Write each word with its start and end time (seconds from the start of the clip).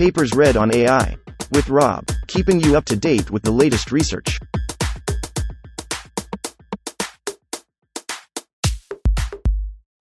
Papers 0.00 0.32
read 0.34 0.56
on 0.56 0.74
AI. 0.74 1.14
With 1.52 1.68
Rob, 1.68 2.06
keeping 2.26 2.58
you 2.58 2.74
up 2.74 2.86
to 2.86 2.96
date 2.96 3.30
with 3.30 3.42
the 3.42 3.50
latest 3.50 3.92
research. 3.92 4.38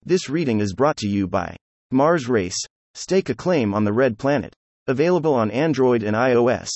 This 0.03 0.29
reading 0.29 0.59
is 0.59 0.75
brought 0.75 0.97
to 0.97 1.07
you 1.07 1.29
by 1.29 1.55
Mars 1.93 2.29
Race. 2.29 2.59
Stake 2.95 3.29
a 3.29 3.37
claim 3.37 3.73
on 3.73 3.85
the 3.85 3.93
Red 3.93 4.19
Planet. 4.19 4.53
Available 4.89 5.33
on 5.33 5.53
Android 5.53 6.03
and 6.03 6.17
iOS. 6.17 6.71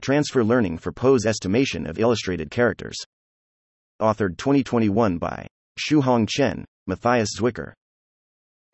Transfer 0.00 0.44
Learning 0.44 0.78
for 0.78 0.92
Pose 0.92 1.26
Estimation 1.26 1.88
of 1.88 1.98
Illustrated 1.98 2.52
Characters. 2.52 2.98
Authored 4.00 4.38
2021 4.38 5.18
by 5.18 5.44
Shuhong 5.76 6.28
Chen, 6.28 6.64
Matthias 6.86 7.30
Zwicker. 7.36 7.72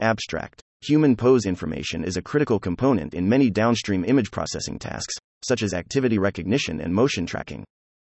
Abstract. 0.01 0.62
Human 0.83 1.17
pose 1.17 1.45
information 1.45 2.05
is 2.05 2.17
a 2.17 2.23
critical 2.23 2.61
component 2.61 3.13
in 3.13 3.29
many 3.29 3.51
downstream 3.51 4.05
image 4.05 4.31
processing 4.31 4.79
tasks, 4.79 5.17
such 5.45 5.65
as 5.65 5.75
activity 5.75 6.19
recognition 6.19 6.81
and 6.81 6.95
motion 6.95 7.27
tracking. 7.27 7.65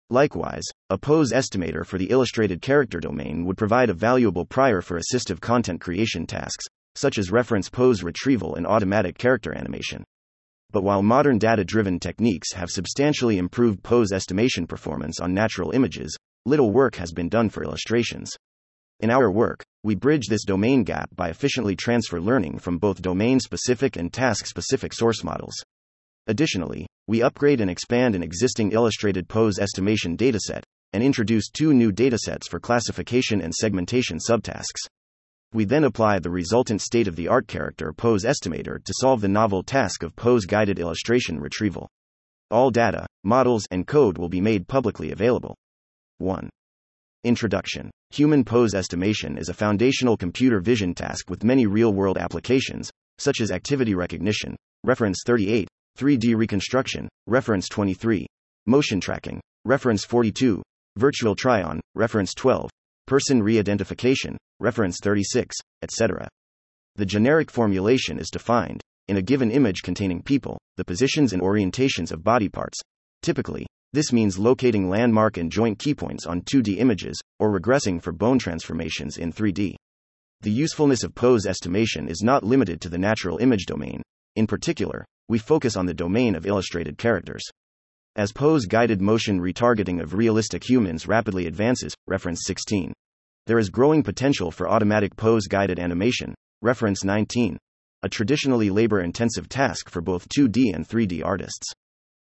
Likewise, 0.10 0.66
a 0.90 0.98
pose 0.98 1.32
estimator 1.32 1.86
for 1.86 1.98
the 1.98 2.10
illustrated 2.10 2.62
character 2.62 3.00
domain 3.00 3.46
would 3.46 3.58
provide 3.58 3.90
a 3.90 3.94
valuable 3.94 4.46
prior 4.46 4.82
for 4.82 5.00
assistive 5.00 5.40
content 5.40 5.80
creation 5.80 6.28
tasks, 6.28 6.66
such 6.96 7.18
as 7.18 7.32
reference 7.32 7.70
pose 7.70 8.04
retrieval 8.04 8.56
and 8.56 8.68
automatic 8.68 9.18
character 9.18 9.56
animation. 9.56 10.04
But 10.72 10.84
while 10.84 11.02
modern 11.02 11.38
data 11.38 11.64
driven 11.64 11.98
techniques 11.98 12.52
have 12.52 12.70
substantially 12.70 13.38
improved 13.38 13.82
pose 13.84 14.12
estimation 14.12 14.68
performance 14.68 15.22
on 15.22 15.34
natural 15.34 15.72
images, 15.72 16.14
little 16.46 16.72
work 16.72 16.96
has 16.98 17.14
been 17.14 17.30
done 17.30 17.48
for 17.48 17.64
illustrations. 17.64 18.36
In 19.02 19.12
our 19.12 19.32
work, 19.32 19.64
we 19.84 19.96
bridge 19.96 20.28
this 20.28 20.44
domain 20.44 20.84
gap 20.84 21.10
by 21.16 21.30
efficiently 21.30 21.74
transfer 21.74 22.20
learning 22.20 22.60
from 22.60 22.78
both 22.78 23.02
domain 23.02 23.40
specific 23.40 23.96
and 23.96 24.12
task 24.12 24.46
specific 24.46 24.92
source 24.92 25.24
models. 25.24 25.56
Additionally, 26.28 26.86
we 27.08 27.22
upgrade 27.22 27.62
and 27.62 27.72
expand 27.72 28.14
an 28.14 28.22
existing 28.22 28.74
illustrated 28.74 29.30
pose 29.30 29.58
estimation 29.58 30.18
dataset 30.18 30.64
and 30.92 31.02
introduce 31.02 31.50
two 31.50 31.74
new 31.74 31.94
datasets 31.94 32.50
for 32.50 32.60
classification 32.60 33.40
and 33.40 33.56
segmentation 33.56 34.18
subtasks. 34.18 34.86
We 35.54 35.64
then 35.64 35.86
apply 35.86 36.20
the 36.20 36.30
resultant 36.30 36.82
state 36.82 37.08
of 37.08 37.16
the 37.16 37.30
art 37.30 37.48
character 37.48 37.94
pose 37.94 38.26
estimator 38.26 38.84
to 38.84 38.94
solve 39.00 39.22
the 39.22 39.30
novel 39.30 39.64
task 39.64 40.04
of 40.04 40.14
pose 40.18 40.46
guided 40.46 40.78
illustration 40.78 41.40
retrieval. 41.40 41.88
All 42.52 42.70
data, 42.70 43.08
models, 43.24 43.66
and 43.72 43.88
code 43.88 44.18
will 44.18 44.30
be 44.30 44.42
made 44.42 44.68
publicly 44.68 45.14
available. 45.14 45.56
1. 46.18 46.50
Introduction 47.26 47.92
Human 48.12 48.46
pose 48.46 48.74
estimation 48.74 49.38
is 49.38 49.50
a 49.50 49.54
foundational 49.54 50.16
computer 50.16 50.62
vision 50.62 50.94
task 50.96 51.30
with 51.30 51.44
many 51.44 51.66
real 51.66 51.94
world 51.94 52.18
applications, 52.18 52.90
such 53.18 53.42
as 53.42 53.52
activity 53.52 53.94
recognition, 53.94 54.56
reference 54.86 55.18
38, 55.26 55.68
3D 55.98 56.38
reconstruction, 56.38 57.10
reference 57.28 57.68
23. 57.68 58.26
Motion 58.68 59.02
tracking, 59.02 59.42
reference 59.66 60.06
42. 60.06 60.64
Virtual 60.96 61.36
try 61.36 61.62
on, 61.62 61.82
reference 61.94 62.34
12. 62.36 62.70
Person 63.06 63.44
re 63.44 63.60
identification, 63.60 64.38
reference 64.62 65.00
36, 65.04 65.54
etc. 65.82 66.26
The 66.96 67.06
generic 67.06 67.52
formulation 67.52 68.18
is 68.18 68.30
defined 68.30 68.80
in 69.10 69.18
a 69.18 69.22
given 69.22 69.52
image 69.52 69.82
containing 69.82 70.22
people, 70.22 70.58
the 70.78 70.86
positions 70.86 71.34
and 71.34 71.42
orientations 71.42 72.14
of 72.14 72.24
body 72.24 72.48
parts. 72.48 72.80
Typically, 73.22 73.68
this 73.92 74.14
means 74.14 74.38
locating 74.38 74.88
landmark 74.88 75.38
and 75.38 75.52
joint 75.52 75.80
keypoints 75.80 76.28
on 76.28 76.42
2D 76.42 76.78
images, 76.78 77.20
or 77.40 77.58
regressing 77.58 78.02
for 78.02 78.12
bone 78.12 78.38
transformations 78.38 79.18
in 79.18 79.34
3D. 79.34 79.76
The 80.42 80.52
usefulness 80.52 81.04
of 81.04 81.16
pose 81.16 81.46
estimation 81.46 82.08
is 82.08 82.22
not 82.22 82.44
limited 82.44 82.80
to 82.82 82.90
the 82.90 82.98
natural 82.98 83.40
image 83.40 83.66
domain. 83.66 84.02
In 84.36 84.48
particular, 84.48 85.04
we 85.28 85.38
focus 85.38 85.76
on 85.76 85.86
the 85.86 85.94
domain 85.94 86.36
of 86.36 86.46
illustrated 86.46 86.98
characters. 86.98 87.44
As 88.16 88.32
pose 88.32 88.66
guided 88.66 89.02
motion 89.02 89.40
retargeting 89.40 90.02
of 90.02 90.14
realistic 90.14 90.70
humans 90.70 91.08
rapidly 91.08 91.46
advances, 91.46 91.96
reference 92.08 92.42
16. 92.46 92.94
There 93.48 93.60
is 93.60 93.70
growing 93.70 94.04
potential 94.04 94.52
for 94.52 94.70
automatic 94.70 95.16
pose 95.16 95.48
guided 95.48 95.80
animation, 95.80 96.36
reference 96.62 97.04
19. 97.04 97.58
A 98.04 98.10
traditionally 98.10 98.70
labor 98.70 99.02
intensive 99.02 99.50
task 99.50 99.90
for 99.90 100.02
both 100.02 100.30
2D 100.30 100.74
and 100.74 100.88
3D 100.88 101.24
artists. 101.26 101.74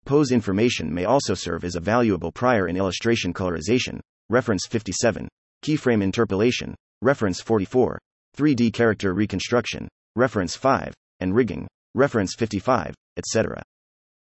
Pose 0.04 0.32
information 0.32 0.92
may 0.92 1.04
also 1.06 1.32
serve 1.34 1.64
as 1.64 1.76
a 1.76 1.80
valuable 1.80 2.30
prior 2.30 2.68
in 2.68 2.76
illustration 2.76 3.32
colorization, 3.32 4.00
reference 4.28 4.66
57. 4.66 5.28
Keyframe 5.64 6.02
interpolation, 6.02 6.74
reference 7.00 7.40
44. 7.40 7.98
3D 8.36 8.72
character 8.72 9.14
reconstruction, 9.14 9.88
reference 10.14 10.54
5. 10.56 10.92
And 11.20 11.34
rigging, 11.34 11.66
reference 11.94 12.34
55, 12.34 12.94
etc. 13.16 13.62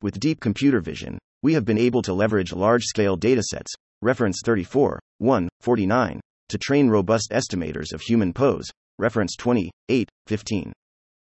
With 0.02 0.19
deep 0.19 0.40
computer 0.40 0.80
vision, 0.80 1.18
we 1.44 1.53
have 1.53 1.66
been 1.66 1.78
able 1.78 2.02
to 2.03 2.13
leverage 2.13 2.53
large 2.53 2.84
scale 2.84 3.18
datasets, 3.18 3.74
reference 4.02 4.42
34, 4.46 5.00
1, 5.18 5.50
49, 5.62 6.22
to 6.50 6.57
train 6.57 6.88
robust 6.88 7.31
estimators 7.31 7.92
of 7.92 8.02
human 8.02 8.31
pose, 8.31 8.69
reference 8.97 9.36
28, 9.36 10.09
15. 10.28 10.74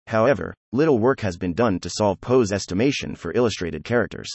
However, 0.06 0.54
little 0.72 0.98
work 0.98 1.20
has 1.20 1.37
been 1.37 1.54
done 1.54 1.81
to 1.81 1.91
solve 1.91 2.20
pose 2.20 2.53
estimation 2.53 3.15
for 3.15 3.32
illustrated 3.34 3.84
characters. 3.84 4.28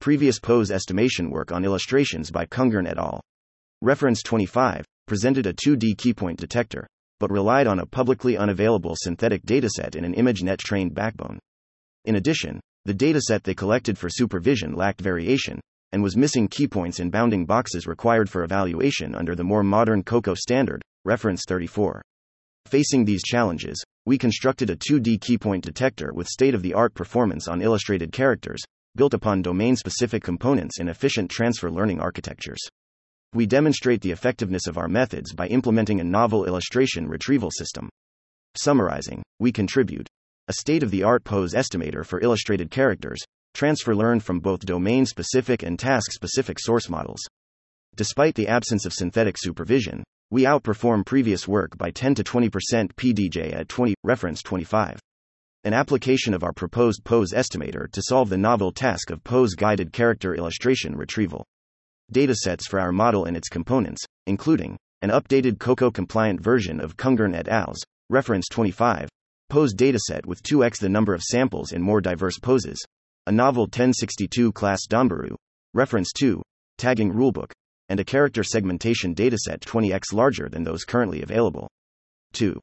Previous 0.00 0.38
pose 0.38 0.70
estimation 0.70 1.30
work 1.30 1.52
on 1.52 1.64
illustrations 1.64 2.30
by 2.30 2.46
Khungurn 2.46 2.88
et 2.88 2.98
al. 2.98 3.20
Reference 3.82 4.22
25 4.22 4.84
presented 5.06 5.46
a 5.46 5.52
2D 5.52 5.96
keypoint 5.96 6.36
detector, 6.36 6.86
but 7.18 7.30
relied 7.30 7.66
on 7.66 7.80
a 7.80 7.86
publicly 7.86 8.36
unavailable 8.36 8.94
synthetic 8.96 9.42
dataset 9.44 9.96
in 9.96 10.04
an 10.04 10.14
ImageNet 10.14 10.58
trained 10.58 10.94
backbone. 10.94 11.38
In 12.04 12.16
addition, 12.16 12.60
the 12.84 12.94
dataset 12.94 13.42
they 13.42 13.54
collected 13.54 13.98
for 13.98 14.08
supervision 14.08 14.74
lacked 14.74 15.00
variation, 15.00 15.60
and 15.92 16.02
was 16.02 16.16
missing 16.16 16.48
keypoints 16.48 17.00
in 17.00 17.10
bounding 17.10 17.44
boxes 17.44 17.86
required 17.86 18.30
for 18.30 18.44
evaluation 18.44 19.14
under 19.14 19.34
the 19.34 19.44
more 19.44 19.62
modern 19.62 20.02
COCO 20.02 20.34
standard, 20.34 20.82
reference 21.04 21.44
34. 21.46 22.00
Facing 22.66 23.04
these 23.04 23.22
challenges, 23.22 23.82
we 24.10 24.18
constructed 24.18 24.70
a 24.70 24.76
2D 24.76 25.20
keypoint 25.20 25.60
detector 25.60 26.12
with 26.12 26.26
state 26.26 26.52
of 26.52 26.62
the 26.62 26.74
art 26.74 26.92
performance 26.94 27.46
on 27.46 27.62
illustrated 27.62 28.10
characters, 28.10 28.60
built 28.96 29.14
upon 29.14 29.40
domain 29.40 29.76
specific 29.76 30.20
components 30.20 30.80
in 30.80 30.88
efficient 30.88 31.30
transfer 31.30 31.70
learning 31.70 32.00
architectures. 32.00 32.58
We 33.34 33.46
demonstrate 33.46 34.00
the 34.00 34.10
effectiveness 34.10 34.66
of 34.66 34.78
our 34.78 34.88
methods 34.88 35.32
by 35.32 35.46
implementing 35.46 36.00
a 36.00 36.02
novel 36.02 36.44
illustration 36.44 37.06
retrieval 37.06 37.52
system. 37.52 37.88
Summarizing, 38.56 39.22
we 39.38 39.52
contribute 39.52 40.08
a 40.48 40.54
state 40.54 40.82
of 40.82 40.90
the 40.90 41.04
art 41.04 41.22
pose 41.22 41.54
estimator 41.54 42.04
for 42.04 42.20
illustrated 42.20 42.68
characters, 42.68 43.20
transfer 43.54 43.94
learned 43.94 44.24
from 44.24 44.40
both 44.40 44.66
domain 44.66 45.06
specific 45.06 45.62
and 45.62 45.78
task 45.78 46.10
specific 46.10 46.58
source 46.58 46.88
models. 46.88 47.20
Despite 47.94 48.34
the 48.34 48.48
absence 48.48 48.84
of 48.84 48.92
synthetic 48.92 49.36
supervision, 49.38 50.02
we 50.30 50.44
outperform 50.44 51.04
previous 51.04 51.48
work 51.48 51.76
by 51.76 51.90
10 51.90 52.14
to 52.14 52.24
20% 52.24 52.50
PDJ 52.94 53.52
at 53.52 53.68
20, 53.68 53.94
reference 54.04 54.42
25. 54.42 55.00
An 55.64 55.74
application 55.74 56.34
of 56.34 56.44
our 56.44 56.52
proposed 56.52 57.02
pose 57.04 57.32
estimator 57.32 57.90
to 57.90 58.02
solve 58.02 58.28
the 58.28 58.38
novel 58.38 58.70
task 58.70 59.10
of 59.10 59.24
pose 59.24 59.54
guided 59.54 59.92
character 59.92 60.34
illustration 60.34 60.96
retrieval. 60.96 61.44
Datasets 62.12 62.66
for 62.68 62.80
our 62.80 62.92
model 62.92 63.24
and 63.24 63.36
its 63.36 63.48
components, 63.48 64.04
including 64.26 64.76
an 65.02 65.10
updated 65.10 65.58
COCO 65.58 65.90
compliant 65.90 66.40
version 66.40 66.80
of 66.80 66.96
Khungurn 66.96 67.34
et 67.34 67.48
al.'s 67.48 67.82
reference 68.08 68.46
25 68.48 69.08
pose 69.48 69.74
dataset 69.74 70.24
with 70.26 70.42
2x 70.44 70.78
the 70.78 70.88
number 70.88 71.12
of 71.12 71.22
samples 71.22 71.72
in 71.72 71.82
more 71.82 72.00
diverse 72.00 72.38
poses, 72.38 72.80
a 73.26 73.32
novel 73.32 73.64
1062 73.64 74.52
class 74.52 74.80
Danbooru 74.88 75.34
reference 75.74 76.12
2 76.12 76.40
tagging 76.78 77.12
rulebook, 77.12 77.50
and 77.90 78.00
a 78.00 78.04
character 78.04 78.42
segmentation 78.42 79.14
dataset 79.14 79.58
20x 79.60 80.14
larger 80.14 80.48
than 80.48 80.64
those 80.64 80.84
currently 80.84 81.20
available. 81.20 81.68
2. 82.32 82.58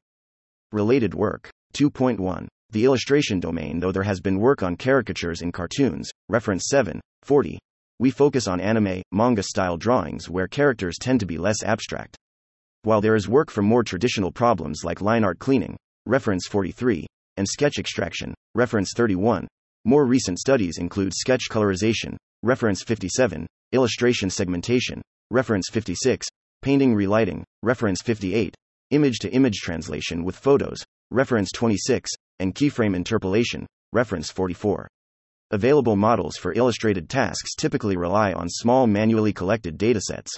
Related 0.72 1.14
work 1.14 1.48
2.1 1.74 2.48
the 2.70 2.84
illustration 2.84 3.40
domain 3.40 3.80
though 3.80 3.92
there 3.92 4.02
has 4.02 4.20
been 4.20 4.38
work 4.38 4.62
on 4.62 4.76
caricatures 4.76 5.40
in 5.40 5.52
cartoons, 5.52 6.10
reference 6.28 6.64
7, 6.68 7.00
40, 7.22 7.58
we 7.98 8.10
focus 8.10 8.46
on 8.46 8.60
anime, 8.60 9.02
manga 9.10 9.42
style 9.42 9.78
drawings 9.78 10.28
where 10.28 10.46
characters 10.46 10.98
tend 11.00 11.20
to 11.20 11.26
be 11.26 11.38
less 11.38 11.62
abstract. 11.62 12.16
While 12.82 13.00
there 13.00 13.16
is 13.16 13.26
work 13.26 13.50
for 13.50 13.62
more 13.62 13.82
traditional 13.82 14.30
problems 14.30 14.82
like 14.84 15.00
line 15.00 15.24
art 15.24 15.38
cleaning, 15.38 15.76
reference 16.04 16.46
43, 16.46 17.06
and 17.38 17.48
sketch 17.48 17.78
extraction, 17.78 18.34
reference 18.54 18.92
31, 18.94 19.48
more 19.86 20.04
recent 20.04 20.38
studies 20.38 20.76
include 20.78 21.14
sketch 21.14 21.44
colorization, 21.50 22.16
reference 22.42 22.82
57, 22.82 23.46
illustration 23.72 24.28
segmentation, 24.28 25.00
reference 25.30 25.68
56, 25.70 26.26
painting 26.62 26.94
relighting, 26.94 27.44
reference 27.62 28.00
58, 28.02 28.54
image 28.90 29.18
to 29.18 29.30
image 29.30 29.56
translation 29.56 30.24
with 30.24 30.36
photos, 30.36 30.84
reference 31.10 31.50
26, 31.52 32.10
and 32.38 32.54
keyframe 32.54 32.96
interpolation, 32.96 33.66
reference 33.92 34.30
44. 34.30 34.88
Available 35.50 35.96
models 35.96 36.36
for 36.36 36.52
illustrated 36.52 37.08
tasks 37.08 37.54
typically 37.54 37.96
rely 37.96 38.32
on 38.32 38.48
small 38.48 38.86
manually 38.86 39.32
collected 39.32 39.78
datasets. 39.78 40.28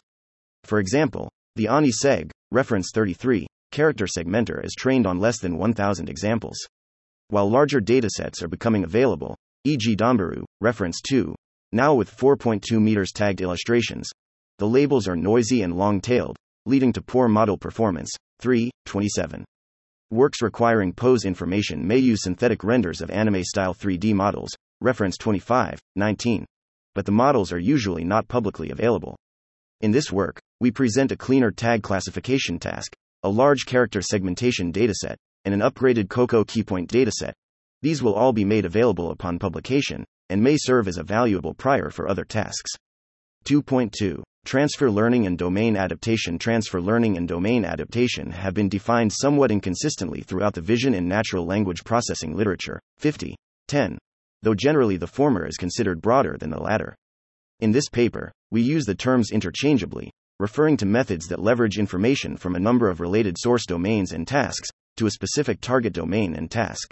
For 0.65 0.79
example, 0.79 1.31
the 1.57 1.69
ANI 1.69 1.91
SEG, 1.91 2.31
reference 2.53 2.91
33, 2.95 3.47
character 3.73 4.07
segmenter 4.07 4.65
is 4.65 4.75
trained 4.77 5.07
on 5.07 5.19
less 5.19 5.41
than 5.41 5.59
1,000 5.59 6.09
examples. 6.09 6.59
while 7.29 7.49
larger 7.49 7.81
datasets 7.81 8.43
are 8.43 8.49
becoming 8.49 8.83
available, 8.85 9.37
e.g., 9.65 9.95
Danbooru, 9.97 10.45
reference 10.61 11.01
2, 11.01 11.35
now 11.73 11.95
with 11.95 12.17
4.2 12.17 12.81
meters 12.81 13.13
tagged 13.13 13.41
illustrations. 13.41 14.11
The 14.61 14.69
labels 14.69 15.09
are 15.09 15.17
noisy 15.17 15.63
and 15.63 15.75
long 15.75 16.03
tailed, 16.03 16.37
leading 16.67 16.93
to 16.93 17.01
poor 17.01 17.29
model 17.29 17.57
performance. 17.57 18.11
3. 18.41 18.71
27. 18.85 19.43
Works 20.11 20.43
requiring 20.43 20.93
pose 20.93 21.25
information 21.25 21.87
may 21.87 21.97
use 21.97 22.25
synthetic 22.25 22.63
renders 22.63 23.01
of 23.01 23.09
anime 23.09 23.43
style 23.43 23.73
3D 23.73 24.13
models, 24.13 24.51
reference 24.83 25.17
25, 25.17 25.81
19. 25.97 26.45
But 26.95 27.07
the 27.07 27.11
models 27.11 27.53
are 27.53 27.59
usually 27.59 28.05
not 28.05 28.29
publicly 28.29 28.69
available. 28.69 29.17
In 29.81 29.93
this 29.93 30.13
work, 30.13 30.39
we 30.61 30.71
present 30.71 31.11
a 31.11 31.17
cleaner 31.17 31.51
tag 31.51 31.83
classification 31.83 32.59
task, 32.59 32.93
a 33.23 33.31
large 33.31 33.65
character 33.65 34.03
segmentation 34.03 34.71
dataset, 34.75 35.17
and 35.47 35.55
an 35.55 35.61
upgraded 35.61 36.11
COCO 36.11 36.45
keypoint 36.45 36.89
dataset. 36.89 37.33
These 37.81 38.03
will 38.03 38.13
all 38.13 38.35
be 38.35 38.45
made 38.45 38.67
available 38.67 39.11
upon 39.11 39.39
publication, 39.39 40.05
and 40.29 40.43
may 40.43 40.59
serve 40.59 40.87
as 40.87 40.99
a 40.99 41.03
valuable 41.03 41.55
prior 41.55 41.89
for 41.89 42.11
other 42.11 42.27
tasks. 42.27 42.73
2.2 43.47 44.23
Transfer 44.45 44.91
learning 44.91 45.27
and 45.27 45.37
domain 45.37 45.77
adaptation. 45.77 46.39
Transfer 46.39 46.81
learning 46.81 47.17
and 47.17 47.29
domain 47.29 47.65
adaptation 47.65 48.31
have 48.31 48.55
been 48.55 48.69
defined 48.69 49.13
somewhat 49.13 49.51
inconsistently 49.51 50.23
throughout 50.23 50.55
the 50.55 50.61
vision 50.61 50.95
and 50.95 51.07
natural 51.07 51.45
language 51.45 51.85
processing 51.85 52.35
literature. 52.35 52.81
50. 52.99 53.37
10. 53.69 53.99
Though 54.43 54.55
generally 54.55 54.97
the 54.97 55.07
former 55.07 55.47
is 55.47 55.57
considered 55.57 56.01
broader 56.01 56.37
than 56.39 56.51
the 56.51 56.59
latter. 56.59 56.95
In 57.61 57.71
this 57.71 57.89
paper, 57.91 58.33
we 58.51 58.63
use 58.63 58.87
the 58.87 58.95
terms 58.95 59.31
interchangeably, 59.31 60.11
referring 60.39 60.79
to 60.79 60.87
methods 60.87 61.27
that 61.27 61.43
leverage 61.43 61.79
information 61.79 62.37
from 62.37 62.57
a 62.57 62.61
number 62.61 62.89
of 62.89 63.01
related 63.01 63.37
source 63.39 63.67
domains 63.67 64.13
and 64.13 64.27
tasks 64.27 64.71
to 64.97 65.07
a 65.07 65.11
specific 65.11 65.61
target 65.61 65.93
domain 65.93 66.35
and 66.35 66.51
task. 66.51 66.91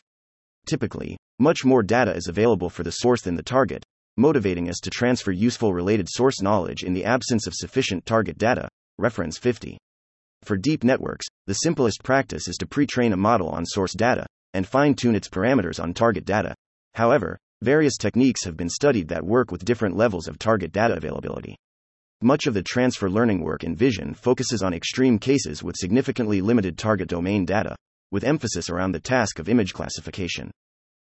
Typically, 0.66 1.16
much 1.38 1.64
more 1.64 1.82
data 1.82 2.14
is 2.14 2.28
available 2.28 2.68
for 2.68 2.82
the 2.82 2.90
source 2.90 3.22
than 3.22 3.36
the 3.36 3.42
target, 3.42 3.82
motivating 4.18 4.68
us 4.68 4.80
to 4.80 4.90
transfer 4.90 5.30
useful 5.30 5.72
related 5.72 6.08
source 6.10 6.42
knowledge 6.42 6.82
in 6.82 6.92
the 6.92 7.04
absence 7.04 7.46
of 7.46 7.54
sufficient 7.54 8.04
target 8.04 8.36
data. 8.36 8.68
Reference 8.98 9.38
50. 9.38 9.78
For 10.42 10.56
deep 10.56 10.82
networks, 10.84 11.26
the 11.46 11.54
simplest 11.54 12.02
practice 12.02 12.48
is 12.48 12.56
to 12.56 12.66
pre 12.66 12.86
train 12.86 13.12
a 13.12 13.16
model 13.16 13.48
on 13.48 13.64
source 13.64 13.94
data 13.94 14.26
and 14.54 14.66
fine 14.66 14.94
tune 14.94 15.14
its 15.14 15.28
parameters 15.28 15.80
on 15.80 15.94
target 15.94 16.24
data. 16.24 16.54
However, 16.94 17.38
various 17.62 17.96
techniques 17.96 18.44
have 18.44 18.56
been 18.56 18.68
studied 18.68 19.08
that 19.08 19.24
work 19.24 19.52
with 19.52 19.64
different 19.64 19.96
levels 19.96 20.26
of 20.26 20.38
target 20.38 20.72
data 20.72 20.94
availability. 20.96 21.56
Much 22.20 22.48
of 22.48 22.54
the 22.54 22.62
transfer 22.62 23.08
learning 23.08 23.40
work 23.40 23.62
in 23.62 23.76
Vision 23.76 24.14
focuses 24.14 24.62
on 24.62 24.74
extreme 24.74 25.18
cases 25.20 25.62
with 25.62 25.76
significantly 25.76 26.40
limited 26.40 26.76
target 26.76 27.08
domain 27.08 27.44
data, 27.44 27.76
with 28.10 28.24
emphasis 28.24 28.68
around 28.68 28.90
the 28.90 29.00
task 29.00 29.38
of 29.38 29.48
image 29.48 29.72
classification. 29.72 30.50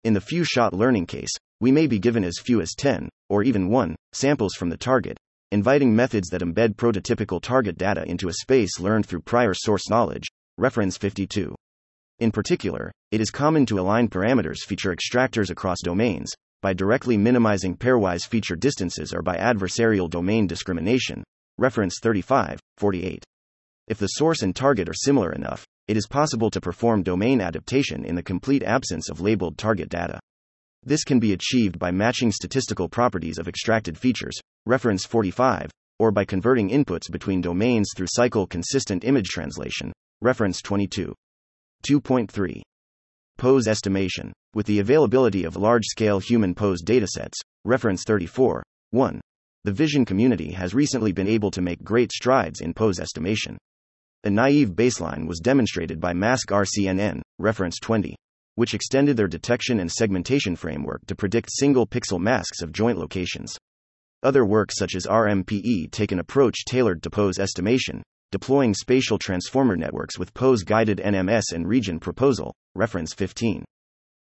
In 0.05 0.15
the 0.15 0.21
few 0.21 0.45
shot 0.45 0.73
learning 0.73 1.07
case, 1.07 1.33
we 1.61 1.73
may 1.73 1.87
be 1.87 1.99
given 1.99 2.25
as 2.25 2.39
few 2.43 2.61
as 2.61 2.75
10, 2.77 3.09
or 3.29 3.43
even 3.43 3.69
1, 3.69 3.97
samples 4.13 4.55
from 4.55 4.69
the 4.69 4.77
target, 4.77 5.17
inviting 5.53 5.95
methods 5.95 6.29
that 6.29 6.43
embed 6.43 6.77
prototypical 6.77 7.41
target 7.41 7.79
data 7.79 8.05
into 8.07 8.29
a 8.29 8.35
space 8.35 8.79
learned 8.79 9.07
through 9.07 9.23
prior 9.23 9.55
source 9.55 9.89
knowledge. 9.89 10.27
Reference 10.59 10.97
52. 10.97 11.55
In 12.19 12.33
particular, 12.33 12.91
it 13.11 13.21
is 13.21 13.31
common 13.31 13.67
to 13.67 13.79
align 13.79 14.09
parameters 14.09 14.59
feature 14.67 14.95
extractors 14.95 15.51
across 15.51 15.79
domains, 15.83 16.33
by 16.63 16.73
directly 16.73 17.17
minimizing 17.17 17.77
pairwise 17.77 18.27
feature 18.27 18.57
distances 18.57 19.13
or 19.13 19.23
by 19.23 19.37
adversarial 19.37 20.09
domain 20.09 20.47
discrimination. 20.47 21.23
Reference 21.59 21.97
35, 22.03 22.59
48. 22.79 23.25
If 23.89 23.99
the 23.99 24.07
source 24.07 24.43
and 24.43 24.55
target 24.55 24.89
are 24.89 24.95
similar 24.95 25.33
enough, 25.33 25.65
it 25.89 25.97
is 25.97 26.07
possible 26.07 26.51
to 26.51 26.61
perform 26.61 27.03
domain 27.03 27.41
adaptation 27.41 28.05
in 28.05 28.15
the 28.15 28.23
complete 28.23 28.63
absence 28.63 29.09
of 29.09 29.21
labeled 29.21 29.57
target 29.57 29.89
data. 29.89 30.19
This 30.83 31.05
can 31.05 31.19
be 31.19 31.33
achieved 31.33 31.79
by 31.79 31.91
matching 31.91 32.31
statistical 32.31 32.89
properties 32.89 33.39
of 33.39 33.49
extracted 33.49 33.99
features, 33.99 34.39
reference 34.67 35.05
45, 35.05 35.71
or 35.99 36.11
by 36.11 36.25
converting 36.25 36.71
inputs 36.71 37.11
between 37.11 37.41
domains 37.41 37.91
through 37.97 38.07
cycle 38.09 38.47
consistent 38.47 39.05
image 39.05 39.29
translation, 39.29 39.93
reference 40.21 40.61
22. 40.63 41.15
2.3. 41.89 42.63
Pose 43.39 43.69
estimation. 43.69 44.33
With 44.55 44.67
the 44.67 44.79
availability 44.79 45.45
of 45.45 45.57
large 45.57 45.85
scale 45.85 46.19
human 46.19 46.55
pose 46.55 46.83
datasets, 46.83 47.35
reference 47.65 48.05
34, 48.05 48.63
1. 48.91 49.21
The 49.65 49.73
vision 49.73 50.05
community 50.05 50.53
has 50.53 50.75
recently 50.75 51.13
been 51.13 51.29
able 51.29 51.51
to 51.51 51.61
make 51.61 51.83
great 51.83 52.13
strides 52.13 52.61
in 52.61 52.73
pose 52.73 52.99
estimation. 52.99 53.59
A 54.27 54.31
naive 54.31 54.71
baseline 54.71 55.29
was 55.29 55.39
demonstrated 55.39 56.01
by 56.01 56.13
Mask 56.13 56.49
RCNN, 56.49 57.21
reference 57.39 57.79
20 57.79 58.17
which 58.57 58.75
extended 58.75 59.17
their 59.17 59.29
detection 59.29 59.79
and 59.79 59.93
segmentation 59.93 60.57
framework 60.57 61.07
to 61.07 61.15
predict 61.15 61.53
single 61.53 61.87
pixel 61.87 62.19
masks 62.19 62.61
of 62.61 62.73
joint 62.73 62.99
locations. 62.99 63.57
Other 64.25 64.45
work 64.45 64.73
such 64.73 64.97
as 64.97 65.07
RMPE 65.07 65.93
take 65.93 66.11
an 66.11 66.19
approach 66.19 66.65
tailored 66.65 67.05
to 67.05 67.11
pose 67.11 67.39
estimation, 67.39 68.03
deploying 68.33 68.75
spatial 68.75 69.17
transformer 69.17 69.77
networks 69.77 70.19
with 70.19 70.35
pose 70.35 70.65
guided 70.65 70.99
NMS 70.99 71.53
and 71.53 71.69
region 71.69 72.01
proposal, 72.01 72.53
reference 72.75 73.15
15. 73.15 73.65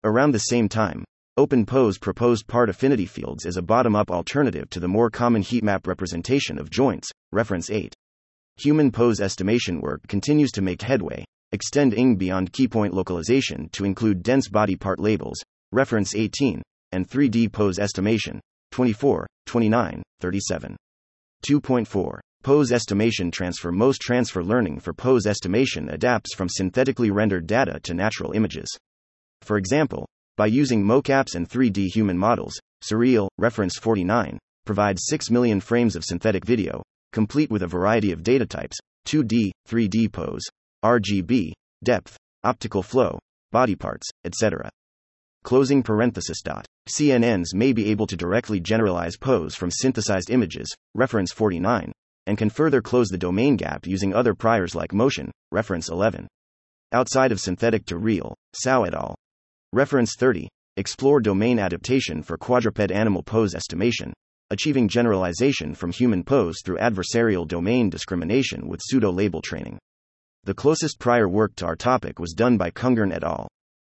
Around 0.04 0.30
the 0.30 0.38
same 0.38 0.70
time, 0.70 1.04
OpenPose 1.38 2.00
proposed 2.00 2.46
part 2.46 2.70
affinity 2.70 3.04
fields 3.04 3.44
as 3.44 3.58
a 3.58 3.62
bottom 3.62 3.94
up 3.94 4.10
alternative 4.10 4.70
to 4.70 4.80
the 4.80 4.88
more 4.88 5.10
common 5.10 5.42
heatmap 5.42 5.86
representation 5.86 6.58
of 6.58 6.70
joints, 6.70 7.10
reference 7.32 7.68
8. 7.68 7.94
Human 8.62 8.92
pose 8.92 9.20
estimation 9.20 9.80
work 9.80 10.06
continues 10.06 10.52
to 10.52 10.60
make 10.60 10.82
headway, 10.82 11.24
Extend 11.52 11.94
ING 11.94 12.16
beyond 12.16 12.52
keypoint 12.52 12.92
localization 12.92 13.70
to 13.70 13.86
include 13.86 14.22
dense 14.22 14.48
body 14.48 14.76
part 14.76 15.00
labels, 15.00 15.42
reference 15.72 16.14
18, 16.14 16.60
and 16.92 17.08
3D 17.08 17.50
pose 17.50 17.78
estimation, 17.78 18.38
24, 18.70 19.26
29, 19.46 20.02
37. 20.20 20.76
2.4. 21.44 22.18
Pose 22.42 22.70
estimation 22.70 23.30
transfer 23.30 23.72
Most 23.72 24.02
transfer 24.02 24.44
learning 24.44 24.78
for 24.78 24.92
pose 24.92 25.26
estimation 25.26 25.88
adapts 25.88 26.34
from 26.34 26.50
synthetically 26.50 27.10
rendered 27.10 27.46
data 27.46 27.80
to 27.80 27.94
natural 27.94 28.32
images. 28.32 28.68
For 29.40 29.56
example, 29.56 30.06
by 30.36 30.46
using 30.46 30.84
mocaps 30.84 31.34
and 31.34 31.48
3D 31.48 31.86
human 31.86 32.18
models, 32.18 32.60
Surreal, 32.84 33.28
reference 33.38 33.78
49, 33.78 34.38
provides 34.66 35.06
6 35.06 35.30
million 35.30 35.60
frames 35.60 35.96
of 35.96 36.04
synthetic 36.04 36.44
video, 36.44 36.82
complete 37.12 37.50
with 37.50 37.62
a 37.62 37.66
variety 37.66 38.12
of 38.12 38.22
data 38.22 38.46
types 38.46 38.78
2D, 39.06 39.50
3D 39.68 40.12
pose, 40.12 40.42
RGB, 40.84 41.52
depth, 41.82 42.16
optical 42.44 42.82
flow, 42.82 43.18
body 43.52 43.74
parts, 43.74 44.06
etc. 44.24 44.70
Closing 45.42 45.82
parenthesis 45.82 46.42
dot. 46.42 46.66
CNNs 46.88 47.54
may 47.54 47.72
be 47.72 47.90
able 47.90 48.06
to 48.06 48.16
directly 48.16 48.60
generalize 48.60 49.16
pose 49.16 49.54
from 49.54 49.70
synthesized 49.70 50.30
images, 50.30 50.74
reference 50.94 51.32
49, 51.32 51.92
and 52.26 52.38
can 52.38 52.50
further 52.50 52.82
close 52.82 53.08
the 53.08 53.18
domain 53.18 53.56
gap 53.56 53.86
using 53.86 54.14
other 54.14 54.34
priors 54.34 54.74
like 54.74 54.92
motion, 54.92 55.30
reference 55.50 55.88
11. 55.88 56.28
Outside 56.92 57.32
of 57.32 57.40
synthetic 57.40 57.86
to 57.86 57.98
real, 57.98 58.34
Cao 58.64 58.86
et 58.86 58.94
al. 58.94 59.14
Reference 59.72 60.14
30. 60.18 60.48
Explore 60.76 61.20
domain 61.20 61.58
adaptation 61.58 62.22
for 62.22 62.36
quadruped 62.36 62.90
animal 62.90 63.22
pose 63.22 63.54
estimation, 63.54 64.12
achieving 64.50 64.88
generalization 64.88 65.74
from 65.74 65.92
human 65.92 66.24
pose 66.24 66.60
through 66.64 66.78
adversarial 66.78 67.46
domain 67.46 67.88
discrimination 67.88 68.66
with 68.68 68.80
pseudo 68.82 69.10
label 69.10 69.40
training. 69.40 69.78
The 70.44 70.54
closest 70.54 70.98
prior 70.98 71.28
work 71.28 71.54
to 71.56 71.66
our 71.66 71.76
topic 71.76 72.18
was 72.18 72.32
done 72.32 72.56
by 72.56 72.70
Khungurn 72.70 73.12
et 73.12 73.22
al. 73.22 73.48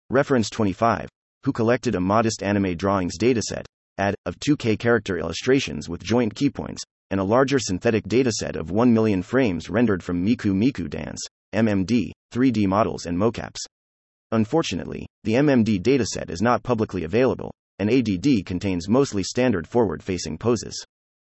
Reference 0.10 0.50
25, 0.50 1.10
who 1.44 1.52
collected 1.52 1.96
a 1.96 2.00
modest 2.00 2.42
anime 2.42 2.76
drawings 2.76 3.18
dataset, 3.18 3.66
ad, 3.98 4.16
of 4.26 4.40
2K 4.40 4.80
character 4.80 5.18
illustrations 5.18 5.90
with 5.90 6.04
joint 6.04 6.34
keypoints, 6.34 6.80
and 7.12 7.20
a 7.20 7.24
larger 7.24 7.60
synthetic 7.60 8.06
dataset 8.06 8.56
of 8.56 8.72
1 8.72 8.94
million 8.94 9.22
frames 9.22 9.70
rendered 9.70 10.04
from 10.04 10.26
Miku 10.26 10.54
Miku 10.54 10.90
Dance, 10.90 11.20
MMD, 11.54 12.12
3D 12.34 12.68
models 12.68 13.06
and 13.06 13.18
mocaps. 13.18 13.60
Unfortunately, 14.32 15.06
the 15.24 15.34
MMD 15.34 15.82
dataset 15.82 16.30
is 16.30 16.42
not 16.42 16.64
publicly 16.64 17.04
available, 17.04 17.52
and 17.80 17.90
ADD 17.90 18.46
contains 18.46 18.90
mostly 18.90 19.24
standard 19.24 19.68
forward 19.68 20.04
facing 20.04 20.38
poses. 20.38 20.86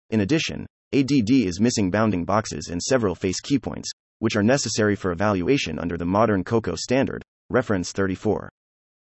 In 0.10 0.22
addition, 0.22 0.66
ADD 0.94 1.30
is 1.30 1.60
missing 1.60 1.92
bounding 1.92 2.26
boxes 2.26 2.70
and 2.70 2.82
several 2.82 3.14
face 3.14 3.42
keypoints, 3.42 3.90
which 4.20 4.36
are 4.36 4.44
necessary 4.44 4.96
for 4.96 5.12
evaluation 5.12 5.78
under 5.78 5.98
the 5.98 6.06
modern 6.06 6.44
COCO 6.44 6.76
standard, 6.76 7.24
reference 7.50 7.92
34. 7.92 8.50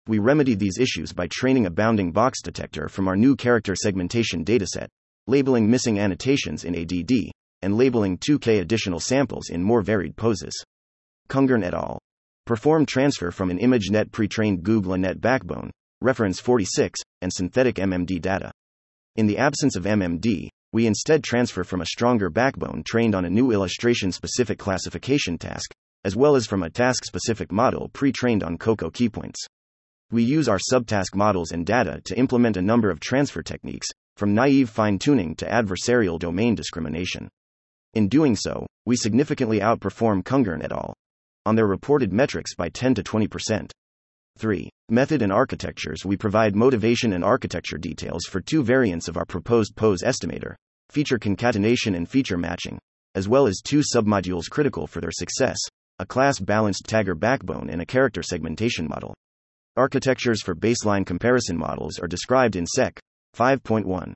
We 0.08 0.20
remedied 0.20 0.60
these 0.60 0.78
issues 0.80 1.14
by 1.14 1.28
training 1.28 1.66
a 1.66 1.72
bounding 1.72 2.12
box 2.12 2.42
detector 2.42 2.90
from 2.90 3.08
our 3.08 3.16
new 3.16 3.36
character 3.36 3.76
segmentation 3.76 4.44
dataset, 4.44 4.88
labeling 5.28 5.70
missing 5.70 6.00
annotations 6.00 6.66
in 6.66 6.76
ADD, 6.76 7.32
and 7.62 7.78
labeling 7.78 8.18
2K 8.18 8.60
additional 8.62 9.00
samples 9.00 9.50
in 9.50 9.64
more 9.64 9.82
varied 9.82 10.16
poses. 10.16 10.54
Khungurn 11.30 11.64
et 11.64 11.74
al. 11.74 12.00
Perform 12.46 12.86
transfer 12.86 13.32
from 13.32 13.50
an 13.50 13.60
ImageNet 13.60 14.12
pre 14.12 14.28
trained 14.28 14.64
GoogleNet 14.64 15.22
backbone, 15.22 15.72
reference 16.04 16.40
46, 16.40 17.00
and 17.22 17.32
synthetic 17.32 17.78
MMD 17.78 18.22
data. 18.22 18.52
In 19.16 19.26
the 19.26 19.38
absence 19.38 19.76
of 19.76 19.86
MMD, 19.86 20.50
we 20.74 20.86
instead 20.86 21.24
transfer 21.24 21.64
from 21.64 21.82
a 21.82 21.86
stronger 21.86 22.30
backbone 22.30 22.84
trained 22.84 23.16
on 23.16 23.26
a 23.26 23.30
new 23.30 23.52
illustration 23.52 24.12
specific 24.12 24.60
classification 24.60 25.38
task, 25.38 25.72
as 26.04 26.16
well 26.16 26.36
as 26.36 26.46
from 26.46 26.64
a 26.64 26.70
task 26.70 27.06
specific 27.06 27.52
model 27.52 27.90
pre 27.94 28.12
trained 28.12 28.44
on 28.44 28.58
COCO 28.58 28.90
keypoints. 28.90 29.38
We 30.12 30.24
use 30.24 30.50
our 30.50 30.60
subtask 30.60 31.16
models 31.16 31.52
and 31.52 31.66
data 31.66 32.02
to 32.06 32.18
implement 32.18 32.58
a 32.58 32.62
number 32.62 32.90
of 32.90 33.00
transfer 33.00 33.42
techniques, 33.42 33.88
from 34.18 34.34
naive 34.34 34.70
fine 34.70 35.00
tuning 35.00 35.36
to 35.38 35.46
adversarial 35.46 36.20
domain 36.20 36.54
discrimination. 36.54 37.30
In 37.94 38.10
doing 38.10 38.36
so, 38.36 38.68
we 38.86 38.96
significantly 38.96 39.60
outperform 39.60 40.24
Khungurn 40.24 40.64
et 40.64 40.72
al. 40.72 40.94
on 41.46 41.56
their 41.56 41.68
reported 41.68 42.12
metrics 42.12 42.56
by 42.56 42.70
10 42.70 42.96
to 42.96 43.04
20%. 43.04 43.72
3. 44.38 44.70
Method 44.90 45.22
and 45.22 45.32
architectures 45.32 46.06
We 46.06 46.18
provide 46.18 46.56
motivation 46.56 47.14
and 47.14 47.24
architecture 47.24 47.78
details 47.78 48.26
for 48.26 48.42
two 48.42 48.64
variants 48.64 49.08
of 49.08 49.18
our 49.18 49.26
proposed 49.26 49.76
pose 49.76 50.02
estimator 50.02 50.56
feature 50.90 51.18
concatenation 51.18 51.96
and 51.96 52.08
feature 52.08 52.38
matching, 52.38 52.78
as 53.16 53.28
well 53.28 53.48
as 53.48 53.62
two 53.64 53.82
submodules 53.82 54.50
critical 54.50 54.86
for 54.86 55.02
their 55.02 55.12
success 55.12 55.58
a 56.00 56.06
class 56.06 56.40
balanced 56.40 56.86
tagger 56.88 57.18
backbone 57.18 57.70
and 57.70 57.82
a 57.82 57.86
character 57.86 58.24
segmentation 58.24 58.88
model. 58.88 59.14
Architectures 59.78 60.42
for 60.42 60.56
baseline 60.56 61.06
comparison 61.06 61.58
models 61.58 62.00
are 62.00 62.08
described 62.08 62.56
in 62.56 62.66
SEC 62.66 63.00
5.1. 63.38 64.14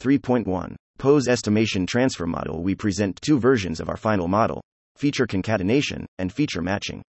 3.1. 0.00 0.74
Pose 0.98 1.28
estimation 1.28 1.86
transfer 1.86 2.26
model 2.26 2.62
We 2.62 2.74
present 2.74 3.20
two 3.22 3.38
versions 3.38 3.78
of 3.78 3.88
our 3.88 3.96
final 3.96 4.26
model 4.26 4.62
feature 4.96 5.26
concatenation 5.26 6.06
and 6.18 6.32
feature 6.32 6.62
matching. 6.62 7.02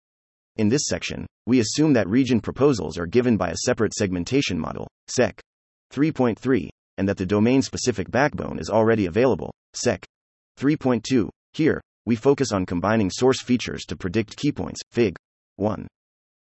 In 0.57 0.69
this 0.69 0.85
section, 0.85 1.25
we 1.47 1.59
assume 1.59 1.93
that 1.93 2.07
region 2.07 2.39
proposals 2.39 2.97
are 2.99 3.07
given 3.07 3.37
by 3.37 3.49
a 3.49 3.57
separate 3.65 3.93
segmentation 3.93 4.59
model, 4.59 4.87
SEC 5.07 5.41
3.3, 5.91 6.69
and 6.97 7.09
that 7.09 7.17
the 7.17 7.25
domain 7.25 7.63
specific 7.63 8.11
backbone 8.11 8.59
is 8.59 8.69
already 8.69 9.07
available, 9.07 9.51
SEC 9.73 10.05
3.2. 10.59 11.27
Here, 11.53 11.81
we 12.05 12.15
focus 12.15 12.51
on 12.51 12.67
combining 12.67 13.09
source 13.09 13.41
features 13.41 13.83
to 13.85 13.95
predict 13.95 14.37
keypoints, 14.37 14.81
Fig. 14.91 15.15
1. 15.55 15.87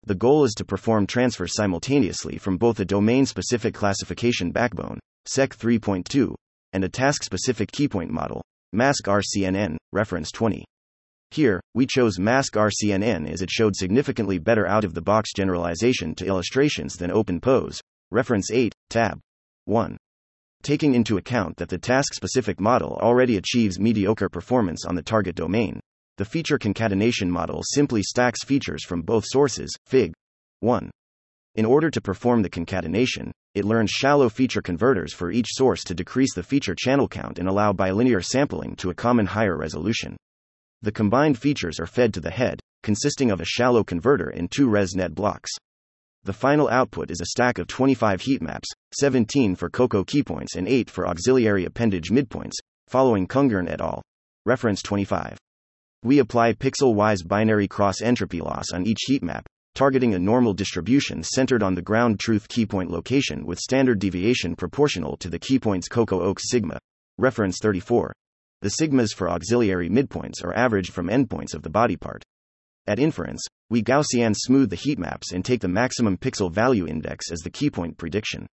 The 0.06 0.14
goal 0.14 0.44
is 0.44 0.52
to 0.54 0.66
perform 0.66 1.06
transfers 1.06 1.54
simultaneously 1.54 2.36
from 2.36 2.58
both 2.58 2.80
a 2.80 2.84
domain 2.84 3.24
specific 3.24 3.72
classification 3.72 4.50
backbone, 4.50 5.00
SEC 5.24 5.56
3.2, 5.56 6.34
and 6.74 6.84
a 6.84 6.90
task 6.90 7.22
specific 7.22 7.72
keypoint 7.72 8.10
model, 8.10 8.42
Mask 8.74 9.04
RCNN, 9.04 9.76
reference 9.92 10.30
20. 10.30 10.64
Here, 11.34 11.60
we 11.74 11.84
chose 11.84 12.20
Mask 12.20 12.52
RCNN 12.52 13.28
as 13.28 13.42
it 13.42 13.50
showed 13.50 13.74
significantly 13.74 14.38
better 14.38 14.68
out 14.68 14.84
of 14.84 14.94
the 14.94 15.02
box 15.02 15.32
generalization 15.34 16.14
to 16.14 16.24
illustrations 16.24 16.94
than 16.94 17.10
OpenPose, 17.10 17.80
reference 18.12 18.52
8, 18.52 18.72
tab 18.88 19.18
1. 19.64 19.96
Taking 20.62 20.94
into 20.94 21.16
account 21.16 21.56
that 21.56 21.68
the 21.68 21.76
task 21.76 22.14
specific 22.14 22.60
model 22.60 23.00
already 23.02 23.36
achieves 23.36 23.80
mediocre 23.80 24.28
performance 24.28 24.84
on 24.84 24.94
the 24.94 25.02
target 25.02 25.34
domain, 25.34 25.80
the 26.18 26.24
feature 26.24 26.56
concatenation 26.56 27.28
model 27.28 27.62
simply 27.64 28.04
stacks 28.04 28.44
features 28.44 28.84
from 28.84 29.02
both 29.02 29.24
sources, 29.26 29.74
Fig. 29.86 30.12
1. 30.60 30.88
In 31.56 31.64
order 31.64 31.90
to 31.90 32.00
perform 32.00 32.42
the 32.42 32.48
concatenation, 32.48 33.32
it 33.54 33.64
learns 33.64 33.90
shallow 33.90 34.28
feature 34.28 34.62
converters 34.62 35.12
for 35.12 35.32
each 35.32 35.48
source 35.50 35.82
to 35.82 35.96
decrease 35.96 36.32
the 36.32 36.44
feature 36.44 36.76
channel 36.78 37.08
count 37.08 37.40
and 37.40 37.48
allow 37.48 37.72
bilinear 37.72 38.20
sampling 38.20 38.76
to 38.76 38.90
a 38.90 38.94
common 38.94 39.26
higher 39.26 39.56
resolution. 39.56 40.16
The 40.84 40.92
combined 40.92 41.38
features 41.38 41.80
are 41.80 41.86
fed 41.86 42.12
to 42.12 42.20
the 42.20 42.30
head, 42.30 42.60
consisting 42.82 43.30
of 43.30 43.40
a 43.40 43.46
shallow 43.46 43.82
converter 43.82 44.28
and 44.28 44.50
two 44.50 44.68
ResNet 44.68 45.14
blocks. 45.14 45.50
The 46.24 46.34
final 46.34 46.68
output 46.68 47.10
is 47.10 47.22
a 47.22 47.30
stack 47.30 47.58
of 47.58 47.68
25 47.68 48.20
heat 48.20 48.42
maps, 48.42 48.68
17 49.00 49.54
for 49.54 49.70
COCO 49.70 50.04
keypoints 50.04 50.56
and 50.56 50.68
8 50.68 50.90
for 50.90 51.08
auxiliary 51.08 51.64
appendage 51.64 52.10
midpoints, 52.10 52.52
following 52.86 53.26
Khungurn 53.26 53.66
et 53.66 53.80
al. 53.80 54.02
Reference 54.44 54.82
25. 54.82 55.38
We 56.02 56.18
apply 56.18 56.52
pixel-wise 56.52 57.22
binary 57.22 57.66
cross-entropy 57.66 58.42
loss 58.42 58.72
on 58.74 58.86
each 58.86 59.04
heat 59.06 59.22
map, 59.22 59.46
targeting 59.74 60.12
a 60.12 60.18
normal 60.18 60.52
distribution 60.52 61.22
centered 61.22 61.62
on 61.62 61.74
the 61.74 61.80
ground 61.80 62.20
truth 62.20 62.46
keypoint 62.48 62.90
location 62.90 63.46
with 63.46 63.58
standard 63.58 64.00
deviation 64.00 64.54
proportional 64.54 65.16
to 65.16 65.30
the 65.30 65.38
keypoint's 65.38 65.88
COCO 65.88 66.20
Oaks 66.20 66.50
sigma. 66.50 66.78
Reference 67.16 67.56
34. 67.62 68.12
The 68.64 68.70
sigmas 68.80 69.14
for 69.14 69.28
auxiliary 69.28 69.90
midpoints 69.90 70.42
are 70.42 70.56
averaged 70.56 70.90
from 70.90 71.08
endpoints 71.08 71.52
of 71.52 71.60
the 71.60 71.68
body 71.68 71.98
part. 71.98 72.24
At 72.86 72.98
inference, 72.98 73.44
we 73.68 73.82
Gaussian 73.82 74.34
smooth 74.34 74.70
the 74.70 74.76
heat 74.76 74.98
maps 74.98 75.32
and 75.32 75.44
take 75.44 75.60
the 75.60 75.68
maximum 75.68 76.16
pixel 76.16 76.50
value 76.50 76.86
index 76.86 77.30
as 77.30 77.40
the 77.40 77.50
keypoint 77.50 77.98
prediction. 77.98 78.46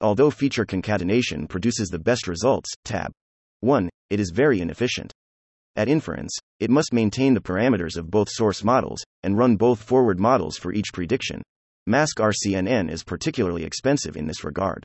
Although 0.00 0.32
feature 0.32 0.64
concatenation 0.64 1.46
produces 1.46 1.88
the 1.88 2.00
best 2.00 2.26
results, 2.26 2.68
tab 2.84 3.12
1, 3.60 3.88
it 4.10 4.18
is 4.18 4.32
very 4.34 4.60
inefficient. 4.60 5.12
At 5.76 5.88
inference, 5.88 6.36
it 6.58 6.68
must 6.68 6.92
maintain 6.92 7.34
the 7.34 7.40
parameters 7.40 7.96
of 7.96 8.10
both 8.10 8.30
source 8.30 8.64
models 8.64 9.04
and 9.22 9.38
run 9.38 9.54
both 9.54 9.80
forward 9.80 10.18
models 10.18 10.56
for 10.56 10.72
each 10.72 10.92
prediction. 10.92 11.42
Mask 11.86 12.16
RCNN 12.16 12.90
is 12.90 13.04
particularly 13.04 13.62
expensive 13.62 14.16
in 14.16 14.26
this 14.26 14.42
regard. 14.42 14.82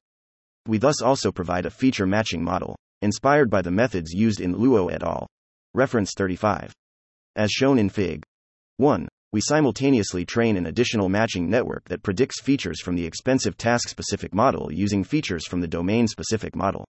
We 0.67 0.77
thus 0.77 1.01
also 1.01 1.31
provide 1.31 1.65
a 1.65 1.71
feature 1.71 2.05
matching 2.05 2.43
model 2.43 2.75
inspired 3.01 3.49
by 3.49 3.61
the 3.61 3.71
methods 3.71 4.11
used 4.11 4.41
in 4.41 4.55
Luo 4.55 4.91
et 4.91 5.03
al. 5.03 5.27
Reference 5.73 6.11
35. 6.17 6.73
As 7.35 7.51
shown 7.51 7.79
in 7.79 7.89
Fig. 7.89 8.23
1, 8.77 9.07
we 9.31 9.41
simultaneously 9.41 10.25
train 10.25 10.57
an 10.57 10.65
additional 10.65 11.09
matching 11.09 11.49
network 11.49 11.87
that 11.89 12.01
predicts 12.01 12.41
features 12.41 12.81
from 12.81 12.95
the 12.95 13.05
expensive 13.05 13.55
task 13.57 13.87
specific 13.87 14.33
model 14.33 14.71
using 14.73 15.03
features 15.03 15.45
from 15.45 15.61
the 15.61 15.67
domain 15.67 16.07
specific 16.07 16.55
model. 16.55 16.85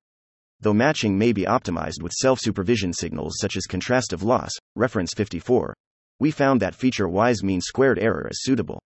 Though 0.60 0.72
matching 0.72 1.18
may 1.18 1.32
be 1.32 1.42
optimized 1.42 2.02
with 2.02 2.12
self 2.12 2.38
supervision 2.40 2.92
signals 2.92 3.36
such 3.38 3.56
as 3.56 3.66
contrastive 3.66 4.22
loss, 4.22 4.50
reference 4.76 5.12
54, 5.14 5.74
we 6.18 6.30
found 6.30 6.60
that 6.60 6.74
feature 6.74 7.08
wise 7.08 7.42
mean 7.42 7.60
squared 7.60 7.98
error 7.98 8.28
is 8.30 8.42
suitable. 8.42 8.80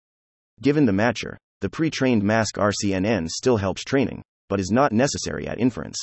Given 0.60 0.84
the 0.84 0.92
matcher, 0.92 1.36
the 1.60 1.68
pre 1.68 1.90
trained 1.90 2.22
Mask 2.22 2.56
RCNN 2.56 3.28
still 3.28 3.56
helps 3.56 3.84
training, 3.84 4.22
but 4.48 4.60
is 4.60 4.70
not 4.70 4.92
necessary 4.92 5.46
at 5.46 5.58
inference. 5.58 5.96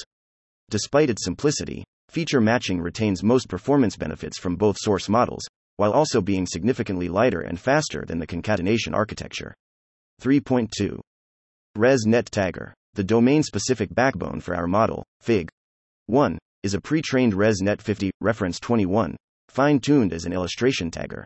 Despite 0.72 1.10
its 1.10 1.26
simplicity, 1.26 1.84
feature 2.08 2.40
matching 2.40 2.80
retains 2.80 3.24
most 3.24 3.50
performance 3.50 3.98
benefits 3.98 4.40
from 4.40 4.56
both 4.56 4.78
source 4.80 5.10
models, 5.10 5.44
while 5.76 5.92
also 5.92 6.22
being 6.22 6.48
significantly 6.48 7.10
lighter 7.10 7.42
and 7.42 7.60
faster 7.60 8.06
than 8.08 8.20
the 8.20 8.26
concatenation 8.26 8.94
architecture. 8.94 9.54
3.2. 10.22 10.98
ResNet 11.78 12.30
Tagger, 12.30 12.72
the 12.94 13.04
domain 13.04 13.44
specific 13.44 13.94
backbone 13.94 14.40
for 14.40 14.56
our 14.56 14.66
model, 14.66 15.04
Fig. 15.20 15.50
1, 16.06 16.38
is 16.64 16.74
a 16.74 16.80
pre 16.80 17.02
trained 17.02 17.34
ResNet 17.34 17.82
50, 17.82 18.10
reference 18.22 18.58
21, 18.58 19.18
fine 19.50 19.78
tuned 19.78 20.14
as 20.14 20.24
an 20.24 20.32
illustration 20.32 20.90
tagger. 20.90 21.26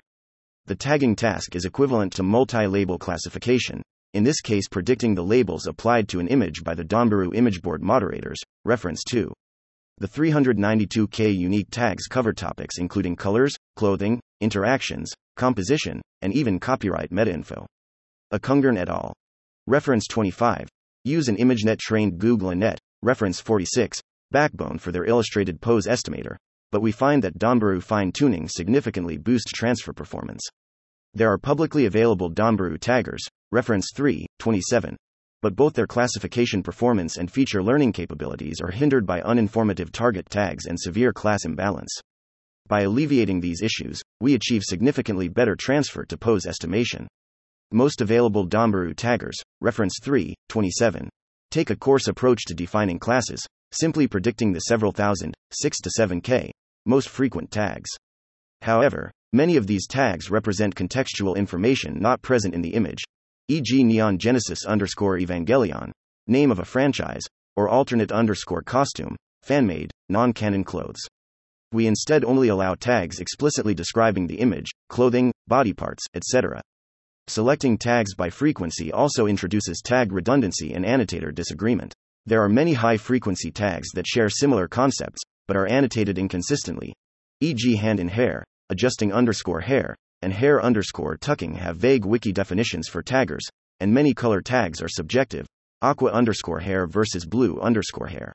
The 0.65 0.75
tagging 0.75 1.15
task 1.15 1.55
is 1.55 1.65
equivalent 1.65 2.13
to 2.13 2.23
multi 2.23 2.65
label 2.65 2.97
classification, 2.97 3.83
in 4.15 4.23
this 4.23 4.39
case 4.39 4.69
predicting 4.69 5.13
the 5.13 5.23
labels 5.23 5.67
applied 5.67 6.07
to 6.07 6.21
an 6.21 6.29
image 6.29 6.63
by 6.63 6.73
the 6.73 6.85
Danbooru 6.85 7.35
imageboard 7.35 7.83
moderators, 7.83 8.39
reference 8.63 9.03
2. 9.03 9.29
The 9.97 10.07
392K 10.07 11.35
unique 11.35 11.67
tags 11.69 12.07
cover 12.07 12.31
topics 12.31 12.77
including 12.77 13.17
colors, 13.17 13.57
clothing, 13.75 14.21
interactions, 14.39 15.11
composition, 15.35 16.01
and 16.21 16.31
even 16.33 16.61
copyright 16.61 17.11
metainfo. 17.11 17.65
Akungern 18.31 18.77
et 18.77 18.87
al. 18.87 19.13
Reference 19.67 20.07
25. 20.07 20.69
Use 21.03 21.27
an 21.27 21.35
ImageNet 21.35 21.79
trained 21.79 22.17
GoogleNet, 22.17 22.77
reference 23.01 23.41
46, 23.41 23.99
backbone 24.31 24.77
for 24.77 24.93
their 24.93 25.03
illustrated 25.03 25.59
pose 25.59 25.87
estimator, 25.87 26.37
but 26.71 26.81
we 26.81 26.93
find 26.93 27.21
that 27.21 27.37
Danbooru 27.37 27.83
fine 27.83 28.13
tuning 28.13 28.47
significantly 28.47 29.17
boosts 29.17 29.51
transfer 29.51 29.91
performance. 29.91 30.41
There 31.17 31.31
are 31.31 31.37
publicly 31.37 31.85
available 31.85 32.29
Danbooru 32.29 32.77
taggers, 32.77 33.25
reference 33.49 33.87
3, 33.95 34.25
27. 34.39 34.97
But 35.41 35.55
both 35.55 35.73
their 35.73 35.87
classification 35.87 36.61
performance 36.61 37.15
and 37.15 37.31
feature 37.31 37.63
learning 37.63 37.93
capabilities 37.93 38.59
are 38.61 38.69
hindered 38.69 39.05
by 39.05 39.21
uninformative 39.21 39.93
target 39.93 40.29
tags 40.29 40.65
and 40.65 40.77
severe 40.77 41.13
class 41.13 41.45
imbalance. 41.45 41.97
By 42.67 42.81
alleviating 42.81 43.39
these 43.39 43.61
issues, 43.61 44.01
we 44.19 44.33
achieve 44.33 44.63
significantly 44.63 45.29
better 45.29 45.55
transfer 45.55 46.03
to 46.03 46.17
pose 46.17 46.45
estimation. 46.45 47.07
Most 47.71 48.01
available 48.01 48.45
Danbooru 48.45 48.93
taggers, 48.93 49.37
reference 49.61 49.99
3, 50.03 50.35
27, 50.49 51.09
take 51.49 51.69
a 51.69 51.77
coarse 51.77 52.09
approach 52.09 52.43
to 52.47 52.53
defining 52.53 52.99
classes, 52.99 53.47
simply 53.71 54.05
predicting 54.05 54.51
the 54.51 54.59
several 54.59 54.91
thousand, 54.91 55.33
6 55.51 55.77
to 55.79 55.91
7k, 55.97 56.49
most 56.85 57.07
frequent 57.07 57.51
tags. 57.51 57.89
However, 58.61 59.11
many 59.35 59.57
of 59.57 59.67
these 59.67 59.85
tags 59.85 60.31
represent 60.31 60.73
contextual 60.75 61.35
information 61.35 61.99
not 61.99 62.21
present 62.21 62.53
in 62.53 62.61
the 62.61 62.73
image, 62.73 63.03
e.g., 63.49 63.83
Neon 63.83 64.17
Genesis 64.17 64.65
underscore 64.65 65.17
Evangelion, 65.19 65.91
name 66.25 66.49
of 66.49 66.59
a 66.59 66.65
franchise, 66.65 67.23
or 67.57 67.69
alternate 67.69 68.11
underscore 68.11 68.61
costume, 68.61 69.15
fan 69.43 69.67
made, 69.67 69.91
non 70.09 70.33
canon 70.33 70.63
clothes. 70.63 71.07
We 71.71 71.87
instead 71.87 72.23
only 72.23 72.47
allow 72.47 72.75
tags 72.75 73.19
explicitly 73.19 73.73
describing 73.73 74.27
the 74.27 74.39
image, 74.39 74.71
clothing, 74.89 75.33
body 75.47 75.73
parts, 75.73 76.03
etc. 76.13 76.61
Selecting 77.27 77.77
tags 77.77 78.15
by 78.15 78.29
frequency 78.29 78.91
also 78.91 79.27
introduces 79.27 79.81
tag 79.83 80.11
redundancy 80.11 80.73
and 80.73 80.85
annotator 80.85 81.31
disagreement. 81.31 81.93
There 82.25 82.41
are 82.41 82.49
many 82.49 82.73
high 82.73 82.97
frequency 82.97 83.51
tags 83.51 83.89
that 83.95 84.07
share 84.07 84.29
similar 84.29 84.67
concepts, 84.67 85.21
but 85.47 85.57
are 85.57 85.67
annotated 85.67 86.17
inconsistently, 86.17 86.93
e.g., 87.41 87.75
hand 87.75 87.99
in 87.99 88.07
hair, 88.07 88.43
adjusting 88.69 89.13
underscore 89.13 89.61
hair, 89.61 89.95
and 90.21 90.33
hair 90.33 90.61
underscore 90.61 91.17
tucking 91.17 91.53
have 91.53 91.77
vague 91.77 92.05
wiki 92.05 92.31
definitions 92.31 92.87
for 92.87 93.01
taggers, 93.01 93.45
and 93.79 93.93
many 93.93 94.13
color 94.13 94.41
tags 94.41 94.81
are 94.81 94.89
subjective 94.89 95.45
aqua 95.81 96.09
underscore 96.09 96.61
hair 96.61 96.87
versus 96.87 97.25
blue 97.25 97.59
underscore 97.59 98.07
hair. 98.07 98.33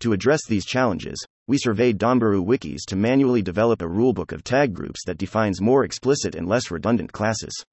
To 0.00 0.12
address 0.12 0.40
these 0.46 0.66
challenges, 0.66 1.24
we 1.48 1.58
surveyed 1.58 1.98
Danbooru 1.98 2.44
wikis 2.44 2.84
to 2.88 2.96
manually 2.96 3.42
develop 3.42 3.82
a 3.82 3.86
rulebook 3.86 4.32
of 4.32 4.44
tag 4.44 4.74
groups 4.74 5.00
that 5.06 5.18
defines 5.18 5.60
more 5.60 5.84
explicit 5.84 6.34
and 6.34 6.46
less 6.46 6.70
redundant 6.70 7.12
classes. 7.12 7.64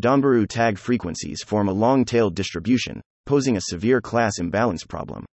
Danbooru 0.00 0.46
tag 0.48 0.78
frequencies 0.78 1.42
form 1.42 1.68
a 1.68 1.72
long 1.72 2.04
tailed 2.04 2.34
distribution, 2.34 3.00
posing 3.26 3.56
a 3.56 3.62
severe 3.62 4.00
class 4.00 4.38
imbalance 4.38 4.84
problem. 4.84 5.24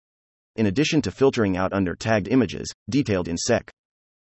In 0.57 0.67
addition 0.67 1.03
to 1.03 1.11
filtering 1.11 1.57
out 1.57 1.73
under 1.73 1.95
tagged 1.95 2.29
images, 2.29 2.71
detailed 2.89 3.29
in 3.29 3.37
Sec. 3.37 3.71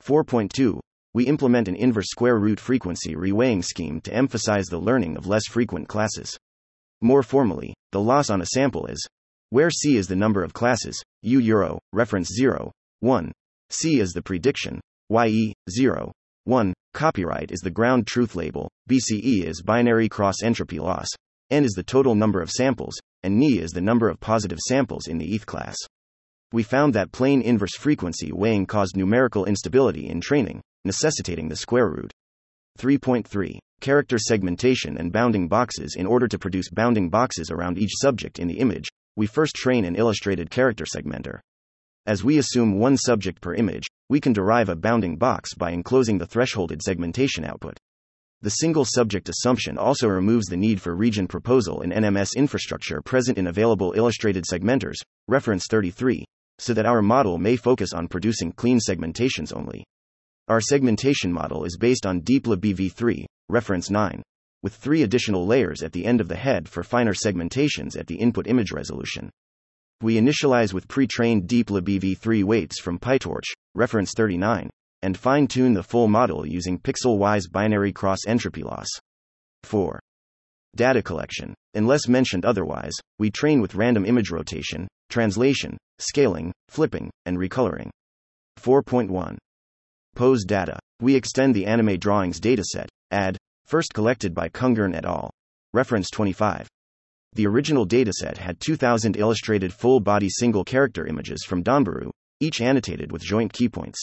4.2, 0.03 0.79
we 1.13 1.25
implement 1.25 1.68
an 1.68 1.75
inverse 1.75 2.08
square 2.10 2.38
root 2.38 2.60
frequency 2.60 3.16
reweighing 3.16 3.63
scheme 3.63 4.00
to 4.01 4.13
emphasize 4.13 4.66
the 4.68 4.78
learning 4.78 5.18
of 5.18 5.28
less 5.28 5.48
frequent 5.48 5.88
classes. 5.88 6.38
More 7.01 7.24
formally, 7.24 7.74
the 7.92 8.01
loss 8.01 8.30
on 8.30 8.42
a 8.42 8.46
sample 8.46 8.86
is 8.86 9.08
where 9.50 9.72
C 9.72 9.98
is 9.98 10.08
the 10.08 10.16
number 10.16 10.44
of 10.44 10.54
classes, 10.54 11.01
U 11.24 11.39
euro, 11.39 11.80
reference 11.92 12.30
0, 12.36 12.72
1. 13.00 13.32
C 13.72 14.00
is 14.00 14.12
the 14.12 14.22
prediction, 14.22 14.80
YE, 15.10 15.54
0, 15.70 16.12
1. 16.44 16.74
Copyright 16.94 17.51
is 17.51 17.60
the 17.62 17.72
ground 17.72 18.06
truth 18.06 18.36
label, 18.36 18.70
BCE 18.89 19.44
is 19.46 19.63
binary 19.63 20.10
cross 20.10 20.44
entropy 20.44 20.80
loss, 20.80 21.08
N 21.50 21.63
is 21.63 21.72
the 21.72 21.84
total 21.84 22.13
number 22.13 22.42
of 22.42 22.51
samples, 22.51 23.00
and 23.24 23.39
Ni 23.39 23.58
is 23.58 23.72
the 23.72 23.82
number 23.82 24.10
of 24.10 24.20
positive 24.20 24.60
samples 24.60 25.08
in 25.08 25.18
the 25.18 25.34
ETH 25.34 25.46
class. 25.48 25.75
We 26.51 26.62
found 26.62 26.94
that 26.94 27.12
plane 27.12 27.42
inverse 27.42 27.75
frequency 27.75 28.32
weighing 28.32 28.68
caused 28.68 28.96
numerical 28.96 29.46
instability 29.46 30.08
in 30.08 30.22
training, 30.22 30.62
necessitating 30.86 31.50
the 31.50 31.55
square 31.55 31.89
root. 31.89 32.12
3.3. 32.79 33.57
Character 33.81 34.17
segmentation 34.17 34.98
and 34.98 35.12
bounding 35.12 35.48
boxes 35.48 35.95
In 35.95 36.05
order 36.05 36.27
to 36.27 36.39
produce 36.39 36.69
bounding 36.69 37.09
boxes 37.09 37.50
around 37.51 37.77
each 37.77 37.91
subject 37.95 38.39
in 38.39 38.48
the 38.48 38.59
image, 38.59 38.89
we 39.15 39.27
first 39.27 39.55
train 39.55 39.86
an 39.86 39.95
illustrated 39.95 40.50
character 40.50 40.86
segmenter. 40.86 41.39
As 42.05 42.24
we 42.24 42.38
assume 42.38 42.79
one 42.79 42.98
subject 42.98 43.41
per 43.41 43.53
image, 43.53 43.86
we 44.09 44.21
can 44.21 44.33
derive 44.33 44.69
a 44.69 44.75
bounding 44.75 45.17
box 45.17 45.53
by 45.53 45.71
enclosing 45.71 46.17
the 46.17 46.25
thresholded 46.25 46.81
segmentation 46.81 47.43
output. 47.43 47.77
The 48.41 48.51
single 48.51 48.86
subject 48.86 49.27
assumption 49.27 49.77
also 49.77 50.07
removes 50.07 50.48
the 50.48 50.55
need 50.55 50.81
for 50.81 50.95
region 50.95 51.27
proposal 51.27 51.81
in 51.81 51.91
NMS 51.91 52.38
infrastructure 52.38 53.01
present 53.01 53.38
in 53.38 53.48
available 53.48 53.93
illustrated 53.98 54.45
segmenters, 54.50 54.95
reference 55.27 55.67
33, 55.67 56.24
so 56.57 56.74
that 56.74 56.86
our 56.86 57.01
model 57.01 57.38
may 57.38 57.57
focus 57.57 57.91
on 57.91 58.07
producing 58.07 58.53
clean 58.53 58.79
segmentations 58.79 59.53
only. 59.53 59.83
Our 60.50 60.62
segmentation 60.62 61.32
model 61.32 61.63
is 61.63 61.77
based 61.77 62.08
on 62.08 62.22
DeepLab-BV3, 62.22 63.24
reference 63.50 63.91
9 63.91 64.24
with 64.62 64.74
three 64.74 65.03
additional 65.03 65.46
layers 65.46 65.84
at 65.84 65.94
the 65.94 66.06
end 66.06 66.20
of 66.20 66.27
the 66.27 66.36
head 66.36 66.68
for 66.68 66.84
finer 66.84 67.13
segmentations 67.13 67.98
at 67.98 68.08
the 68.08 68.15
input 68.15 68.48
image 68.48 68.72
resolution. 68.72 69.29
We 70.01 70.15
initialize 70.15 70.74
with 70.74 70.88
pre 70.88 71.08
trained 71.08 71.48
DeepLab-BV3 71.48 72.44
weights 72.44 72.82
from 72.82 73.00
PyTorch, 73.00 73.46
reference 73.75 74.12
39, 74.18 74.70
and 75.01 75.18
fine 75.18 75.48
tune 75.48 75.74
the 75.74 75.84
full 75.84 76.08
model 76.08 76.46
using 76.46 76.79
pixel 76.79 77.18
wise 77.18 77.48
binary 77.48 77.94
cross 77.94 78.20
entropy 78.27 78.63
loss. 78.63 78.88
4. 79.63 80.00
Data 80.75 81.01
collection. 81.01 81.53
Unless 81.75 82.08
mentioned 82.08 82.44
otherwise, 82.44 82.94
we 83.18 83.29
train 83.29 83.62
with 83.62 83.75
random 83.75 84.06
image 84.06 84.29
rotation, 84.32 84.88
translation, 85.10 85.77
scaling, 86.00 86.51
flipping, 86.70 87.10
and 87.25 87.38
recoloring. 87.38 87.89
4.1. 88.60 89.38
Pose 90.16 90.44
data. 90.44 90.80
We 91.01 91.16
extend 91.16 91.56
the 91.56 91.66
anime 91.66 91.98
drawings 91.98 92.39
dataset, 92.39 92.88
add, 93.12 93.38
first 93.66 93.94
collected 93.94 94.34
by 94.34 94.50
Khungurn 94.50 94.96
et 94.96 95.05
al. 95.05 95.29
Reference 95.74 96.10
25. 96.10 96.68
The 97.33 97.48
original 97.48 97.88
dataset 97.88 98.38
had 98.38 98.60
2,000 98.60 99.16
illustrated 99.18 99.72
full 99.72 100.00
body 100.00 100.29
single 100.29 100.64
character 100.64 101.05
images 101.05 101.46
from 101.46 101.64
Danbooru, 101.64 102.10
each 102.40 102.60
annotated 102.60 103.12
with 103.12 103.22
joint 103.22 103.53
keypoints. 103.53 103.98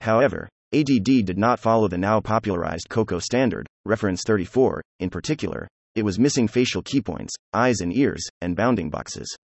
However, 0.00 0.48
ADD 0.74 1.24
did 1.24 1.38
not 1.38 1.60
follow 1.60 1.88
the 1.88 1.96
now 1.96 2.20
popularized 2.20 2.88
COCO 2.88 3.20
standard, 3.20 3.66
reference 3.84 4.22
34, 4.24 4.82
in 5.00 5.08
particular, 5.08 5.68
it 5.94 6.04
was 6.04 6.18
missing 6.18 6.46
facial 6.46 6.82
keypoints, 6.82 7.30
eyes 7.54 7.80
and 7.80 7.96
ears, 7.96 8.24
and 8.40 8.54
bounding 8.54 8.90
boxes. 8.90 9.34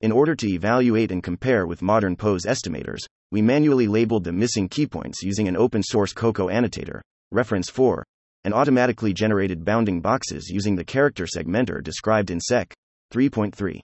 In 0.00 0.12
order 0.12 0.34
to 0.36 0.48
evaluate 0.48 1.10
and 1.10 1.22
compare 1.22 1.66
with 1.66 1.82
modern 1.82 2.16
pose 2.16 2.44
estimators, 2.44 3.00
we 3.30 3.42
manually 3.42 3.86
labeled 3.86 4.24
the 4.24 4.32
missing 4.32 4.68
keypoints 4.68 5.16
using 5.22 5.48
an 5.48 5.56
open 5.56 5.82
source 5.82 6.12
COCO 6.12 6.48
annotator, 6.48 7.02
reference 7.30 7.68
4, 7.68 8.04
and 8.44 8.54
automatically 8.54 9.12
generated 9.12 9.64
bounding 9.64 10.00
boxes 10.00 10.48
using 10.48 10.76
the 10.76 10.84
character 10.84 11.26
segmenter 11.26 11.82
described 11.82 12.30
in 12.30 12.40
Sec. 12.40 12.72
3.3. 13.12 13.80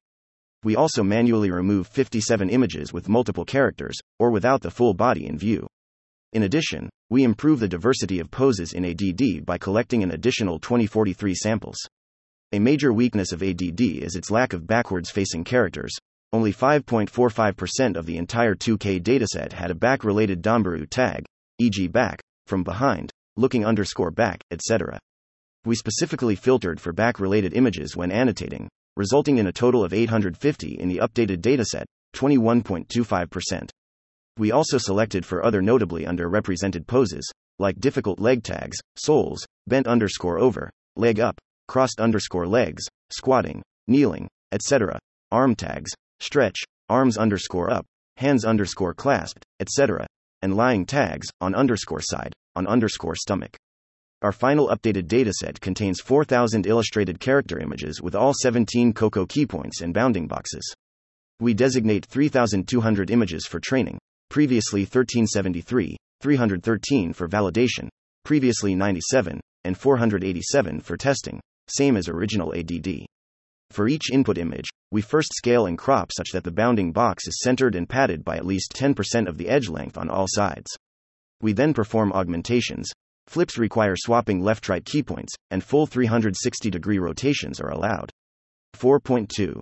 We 0.65 0.77
also 0.77 1.03
manually 1.03 1.51
removed 1.51 1.93
57 1.93 2.49
images 2.49 2.93
with 2.93 3.09
multiple 3.09 3.45
characters, 3.45 3.99
or 4.19 4.31
without 4.31 4.63
the 4.63 4.71
full 4.71 4.95
body 4.95 5.27
in 5.27 5.37
view. 5.37 5.67
In 6.33 6.45
addition, 6.45 6.89
we 7.11 7.23
improve 7.23 7.61
the 7.61 7.69
diversity 7.69 8.19
of 8.21 8.31
poses 8.31 8.73
in 8.73 8.85
ADD 8.85 9.45
by 9.45 9.59
collecting 9.59 10.03
an 10.03 10.13
additional 10.13 10.59
2043 10.59 11.35
samples. 11.35 11.77
A 12.53 12.59
major 12.59 12.93
weakness 12.93 13.31
of 13.33 13.43
ADD 13.43 13.81
is 13.81 14.17
its 14.17 14.31
lack 14.31 14.53
of 14.53 14.67
backwards 14.67 15.11
facing 15.11 15.45
characters. 15.45 15.93
Only 16.35 16.53
5.45% 16.53 17.97
of 17.97 18.07
the 18.07 18.17
entire 18.17 18.57
2K 18.57 19.01
dataset 19.01 19.53
had 19.53 19.71
a 19.71 19.75
back 19.77 20.03
related 20.03 20.43
Danbooru 20.43 20.91
tag, 20.91 21.25
e.g., 21.61 21.87
back, 21.87 22.21
from 22.49 22.65
behind, 22.65 23.13
looking 23.37 23.65
underscore 23.65 24.11
back, 24.11 24.41
etc. 24.51 24.99
We 25.65 25.77
specifically 25.77 26.35
filtered 26.35 26.81
for 26.81 26.93
back 26.93 27.21
related 27.21 27.55
images 27.55 27.97
when 27.97 28.11
annotating, 28.11 28.69
resulting 28.97 29.39
in 29.39 29.47
a 29.47 29.53
total 29.53 29.85
of 29.85 29.93
850 29.93 30.81
in 30.81 30.89
the 30.89 30.97
updated 30.97 31.37
dataset, 31.37 31.85
21.25%. 32.17 33.71
We 34.37 34.51
also 34.51 34.77
selected 34.77 35.25
for 35.25 35.45
other 35.45 35.63
notably 35.63 36.05
underrepresented 36.05 36.89
poses, 36.89 37.31
like 37.61 37.79
difficult 37.79 38.19
leg 38.19 38.43
tags, 38.43 38.77
soles, 38.97 39.47
bent 39.69 39.87
underscore 39.87 40.41
over, 40.41 40.69
leg 40.97 41.21
up, 41.21 41.39
crossed 41.69 42.01
underscore 42.01 42.49
legs, 42.49 42.83
squatting, 43.13 43.63
kneeling, 43.87 44.27
etc., 44.51 44.99
arm 45.31 45.55
tags, 45.55 45.93
stretch, 46.21 46.63
arms 46.89 47.17
underscore 47.17 47.71
up, 47.71 47.87
hands 48.17 48.45
underscore 48.45 48.95
clasped, 48.95 49.45
etc., 49.61 50.07
and 50.43 50.57
lying 50.57 50.85
tags, 50.85 51.27
on 51.41 51.55
underscore 51.55 52.03
side, 52.03 52.33
on 52.55 52.67
underscore 52.67 53.15
stomach. 53.15 53.57
Our 54.23 54.33
final 54.33 54.69
updated 54.69 55.07
dataset 55.07 55.61
contains 55.61 56.01
4,000 56.01 56.67
illustrated 56.67 57.21
character 57.21 57.59
images 57.59 58.01
with 58.01 58.15
all 58.15 58.33
17 58.33 58.93
COCO 58.93 59.27
keypoints 59.27 59.83
and 59.83 59.93
bounding 59.93 60.27
boxes. 60.27 60.75
We 61.41 61.53
designate 61.53 62.07
3,200 62.07 63.11
images 63.11 63.47
for 63.47 63.61
training, 63.61 63.99
previously 64.31 64.83
1373, 64.83 65.97
313 66.21 67.13
for 67.13 67.29
validation, 67.29 67.89
previously 68.25 68.75
97, 68.75 69.41
and 69.65 69.77
487 69.77 70.81
for 70.81 70.97
testing, 70.97 71.41
same 71.69 71.97
as 71.97 72.09
original 72.09 72.55
ADD. 72.55 73.07
For 73.75 73.89
each 73.89 74.11
input 74.13 74.39
image, 74.39 74.69
we 74.93 75.03
first 75.03 75.35
scale 75.35 75.67
and 75.67 75.77
crop 75.77 76.13
such 76.17 76.31
that 76.31 76.45
the 76.45 76.53
bounding 76.53 76.93
box 76.93 77.27
is 77.27 77.41
centered 77.43 77.75
and 77.75 77.89
padded 77.89 78.25
by 78.25 78.37
at 78.37 78.47
least 78.47 78.73
10% 78.73 79.27
of 79.27 79.37
the 79.37 79.49
edge 79.49 79.69
length 79.69 79.99
on 79.99 80.09
all 80.09 80.27
sides. 80.29 80.71
We 81.43 81.55
then 81.55 81.75
perform 81.75 82.13
augmentations. 82.13 82.89
Flips 83.27 83.59
require 83.59 83.97
swapping 83.97 84.41
left 84.41 84.69
right 84.69 84.85
keypoints, 84.85 85.35
and 85.51 85.65
full 85.65 85.89
360 85.89 86.71
degree 86.71 87.01
rotations 87.01 87.59
are 87.59 87.71
allowed. 87.71 88.11
4.2. 88.77 89.61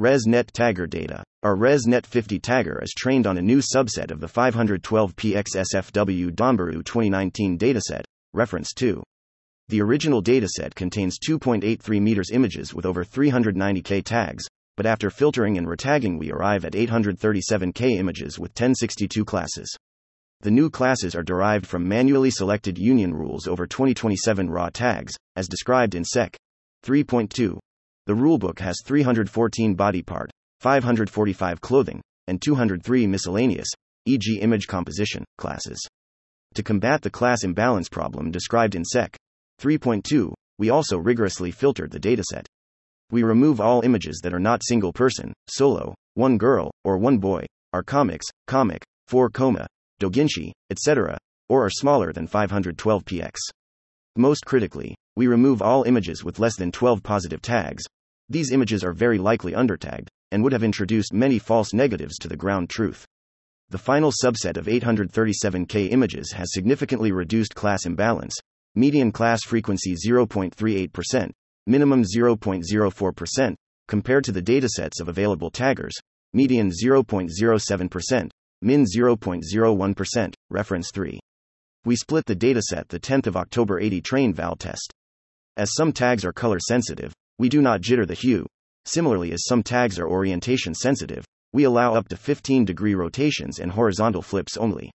ResNet 0.00 0.52
Tagger 0.52 0.88
data. 0.88 1.22
Our 1.42 1.56
ResNet 1.56 2.06
50 2.06 2.40
tagger 2.40 2.82
is 2.82 2.94
trained 2.96 3.26
on 3.26 3.36
a 3.36 3.42
new 3.42 3.58
subset 3.58 4.10
of 4.10 4.20
the 4.20 4.28
512pxSFW 4.28 6.30
Danbooru 6.30 6.82
2019 6.82 7.58
dataset, 7.58 8.04
reference 8.32 8.72
2. 8.72 9.02
The 9.68 9.80
original 9.80 10.22
dataset 10.22 10.76
contains 10.76 11.18
2.83 11.18 12.00
meters 12.00 12.30
images 12.30 12.72
with 12.72 12.86
over 12.86 13.04
390k 13.04 14.04
tags, 14.04 14.44
but 14.76 14.86
after 14.86 15.10
filtering 15.10 15.58
and 15.58 15.66
retagging, 15.66 16.20
we 16.20 16.30
arrive 16.30 16.64
at 16.64 16.74
837k 16.74 17.98
images 17.98 18.38
with 18.38 18.50
1062 18.50 19.24
classes. 19.24 19.76
The 20.42 20.52
new 20.52 20.70
classes 20.70 21.16
are 21.16 21.24
derived 21.24 21.66
from 21.66 21.88
manually 21.88 22.30
selected 22.30 22.78
union 22.78 23.12
rules 23.12 23.48
over 23.48 23.66
2027 23.66 24.48
raw 24.48 24.68
tags, 24.68 25.14
as 25.34 25.48
described 25.48 25.96
in 25.96 26.04
Sec. 26.04 26.36
3.2. 26.84 27.58
The 28.06 28.12
rulebook 28.12 28.60
has 28.60 28.76
314 28.84 29.74
body 29.74 30.02
part, 30.02 30.30
545 30.60 31.60
clothing, 31.60 32.00
and 32.28 32.40
203 32.40 33.08
miscellaneous, 33.08 33.68
e.g., 34.04 34.38
image 34.38 34.68
composition, 34.68 35.24
classes. 35.38 35.84
To 36.54 36.62
combat 36.62 37.02
the 37.02 37.10
class 37.10 37.42
imbalance 37.42 37.88
problem 37.88 38.30
described 38.30 38.76
in 38.76 38.84
Sec. 38.84 39.16
3.2, 39.60 40.32
we 40.58 40.70
also 40.70 40.98
rigorously 40.98 41.50
filtered 41.50 41.90
the 41.90 42.00
dataset. 42.00 42.46
We 43.10 43.22
remove 43.22 43.60
all 43.60 43.82
images 43.82 44.20
that 44.22 44.34
are 44.34 44.40
not 44.40 44.64
single 44.64 44.92
person, 44.92 45.32
solo, 45.48 45.94
one 46.14 46.38
girl, 46.38 46.70
or 46.84 46.98
one 46.98 47.18
boy, 47.18 47.46
are 47.72 47.82
comics, 47.82 48.26
comic, 48.46 48.84
4 49.06 49.30
coma, 49.30 49.66
doujinshi, 50.00 50.52
etc., 50.70 51.16
or 51.48 51.64
are 51.64 51.70
smaller 51.70 52.12
than 52.12 52.26
512 52.26 53.04
px. 53.04 53.36
Most 54.16 54.44
critically, 54.44 54.94
we 55.14 55.26
remove 55.26 55.62
all 55.62 55.84
images 55.84 56.24
with 56.24 56.38
less 56.38 56.56
than 56.56 56.72
12 56.72 57.02
positive 57.02 57.40
tags. 57.40 57.84
These 58.28 58.50
images 58.50 58.82
are 58.82 58.92
very 58.92 59.18
likely 59.18 59.52
undertagged, 59.52 60.08
and 60.32 60.42
would 60.42 60.52
have 60.52 60.64
introduced 60.64 61.12
many 61.12 61.38
false 61.38 61.72
negatives 61.72 62.18
to 62.18 62.28
the 62.28 62.36
ground 62.36 62.68
truth. 62.68 63.06
The 63.68 63.78
final 63.78 64.12
subset 64.12 64.56
of 64.56 64.66
837K 64.66 65.90
images 65.90 66.32
has 66.32 66.52
significantly 66.52 67.12
reduced 67.12 67.54
class 67.54 67.84
imbalance, 67.84 68.34
median 68.76 69.10
class 69.10 69.42
frequency 69.42 69.94
0.38%, 69.94 71.30
minimum 71.66 72.02
0.04%, 72.04 73.54
compared 73.88 74.24
to 74.24 74.32
the 74.32 74.42
datasets 74.42 75.00
of 75.00 75.08
available 75.08 75.50
taggers, 75.50 75.94
median 76.32 76.70
0.07%, 76.70 78.30
min 78.62 78.84
0.01%, 78.84 80.34
reference 80.50 80.90
3. 80.92 81.18
We 81.84 81.96
split 81.96 82.26
the 82.26 82.36
dataset 82.36 82.88
the 82.88 83.00
10th 83.00 83.26
of 83.26 83.36
October 83.36 83.80
80 83.80 84.00
train 84.02 84.34
val 84.34 84.56
test. 84.56 84.92
As 85.56 85.74
some 85.74 85.92
tags 85.92 86.24
are 86.24 86.32
color 86.32 86.58
sensitive, 86.60 87.12
we 87.38 87.48
do 87.48 87.62
not 87.62 87.80
jitter 87.80 88.06
the 88.06 88.14
hue. 88.14 88.46
Similarly, 88.84 89.32
as 89.32 89.46
some 89.46 89.62
tags 89.62 89.98
are 89.98 90.08
orientation 90.08 90.74
sensitive, 90.74 91.24
we 91.52 91.64
allow 91.64 91.94
up 91.94 92.08
to 92.08 92.16
15 92.16 92.64
degree 92.64 92.94
rotations 92.94 93.58
and 93.58 93.72
horizontal 93.72 94.20
flips 94.20 94.56
only. 94.56 94.90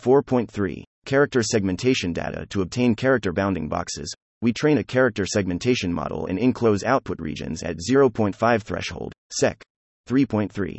4.3 0.00 0.84
Character 1.08 1.42
segmentation 1.42 2.12
data 2.12 2.44
to 2.50 2.60
obtain 2.60 2.94
character 2.94 3.32
bounding 3.32 3.66
boxes. 3.66 4.14
We 4.42 4.52
train 4.52 4.76
a 4.76 4.84
character 4.84 5.24
segmentation 5.24 5.90
model 5.90 6.26
and 6.26 6.38
enclose 6.38 6.84
output 6.84 7.18
regions 7.18 7.62
at 7.62 7.78
0.5 7.78 8.62
threshold, 8.62 9.14
sec. 9.32 9.62
3.3. 10.06 10.78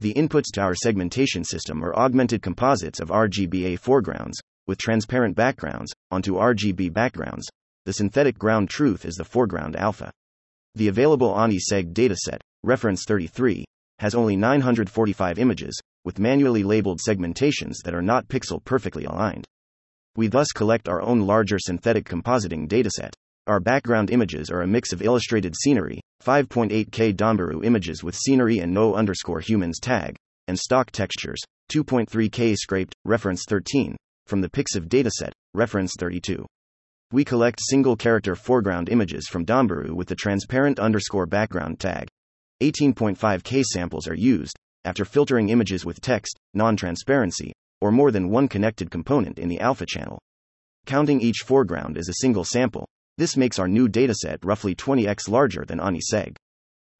The 0.00 0.12
inputs 0.12 0.52
to 0.52 0.60
our 0.60 0.74
segmentation 0.74 1.44
system 1.44 1.82
are 1.82 1.96
augmented 1.96 2.42
composites 2.42 3.00
of 3.00 3.08
RGBA 3.08 3.78
foregrounds, 3.78 4.38
with 4.66 4.76
transparent 4.76 5.34
backgrounds, 5.34 5.94
onto 6.10 6.34
RGB 6.34 6.92
backgrounds. 6.92 7.46
The 7.86 7.94
synthetic 7.94 8.36
ground 8.36 8.68
truth 8.68 9.06
is 9.06 9.14
the 9.14 9.24
foreground 9.24 9.76
alpha. 9.76 10.10
The 10.74 10.88
available 10.88 11.32
ANI-SEG 11.32 11.94
dataset, 11.94 12.40
reference 12.62 13.04
33, 13.06 13.64
has 14.00 14.14
only 14.14 14.36
945 14.36 15.38
images, 15.38 15.80
with 16.04 16.18
manually 16.18 16.62
labeled 16.62 17.00
segmentations 17.00 17.76
that 17.84 17.94
are 17.94 18.02
not 18.02 18.28
pixel 18.28 18.62
perfectly 18.64 19.04
aligned. 19.04 19.46
We 20.16 20.28
thus 20.28 20.52
collect 20.52 20.88
our 20.88 21.02
own 21.02 21.22
larger 21.22 21.58
synthetic 21.58 22.04
compositing 22.06 22.68
dataset. 22.68 23.12
Our 23.46 23.60
background 23.60 24.10
images 24.10 24.48
are 24.50 24.62
a 24.62 24.66
mix 24.66 24.92
of 24.92 25.02
illustrated 25.02 25.54
scenery, 25.54 26.00
5.8K 26.24 27.14
Danbooru 27.14 27.64
images 27.64 28.02
with 28.02 28.16
scenery 28.16 28.60
and 28.60 28.72
no 28.72 28.94
underscore 28.94 29.40
humans 29.40 29.78
tag, 29.80 30.16
and 30.48 30.58
stock 30.58 30.90
textures, 30.90 31.40
2.3K 31.70 32.54
scraped, 32.56 32.94
reference 33.04 33.44
13, 33.48 33.96
from 34.26 34.40
the 34.40 34.48
Pixiv 34.48 34.88
dataset, 34.88 35.32
reference 35.52 35.94
32. 35.98 36.46
We 37.12 37.24
collect 37.24 37.60
single 37.62 37.96
character 37.96 38.34
foreground 38.34 38.88
images 38.88 39.28
from 39.28 39.44
Danbooru 39.44 39.92
with 39.92 40.08
the 40.08 40.14
transparent 40.14 40.78
underscore 40.78 41.26
background 41.26 41.80
tag. 41.80 42.08
18.5K 42.62 43.62
samples 43.62 44.08
are 44.08 44.14
used, 44.14 44.56
after 44.84 45.04
filtering 45.04 45.48
images 45.48 45.84
with 45.84 46.00
text, 46.00 46.38
non 46.52 46.76
transparency, 46.76 47.52
or 47.80 47.90
more 47.90 48.10
than 48.10 48.30
one 48.30 48.48
connected 48.48 48.90
component 48.90 49.38
in 49.38 49.48
the 49.48 49.60
alpha 49.60 49.86
channel. 49.86 50.18
Counting 50.86 51.20
each 51.20 51.38
foreground 51.44 51.96
as 51.96 52.08
a 52.08 52.20
single 52.20 52.44
sample, 52.44 52.86
this 53.16 53.36
makes 53.36 53.58
our 53.58 53.68
new 53.68 53.88
dataset 53.88 54.38
roughly 54.44 54.74
20x 54.74 55.28
larger 55.28 55.64
than 55.64 55.80
ANI-SEG. 55.80 56.36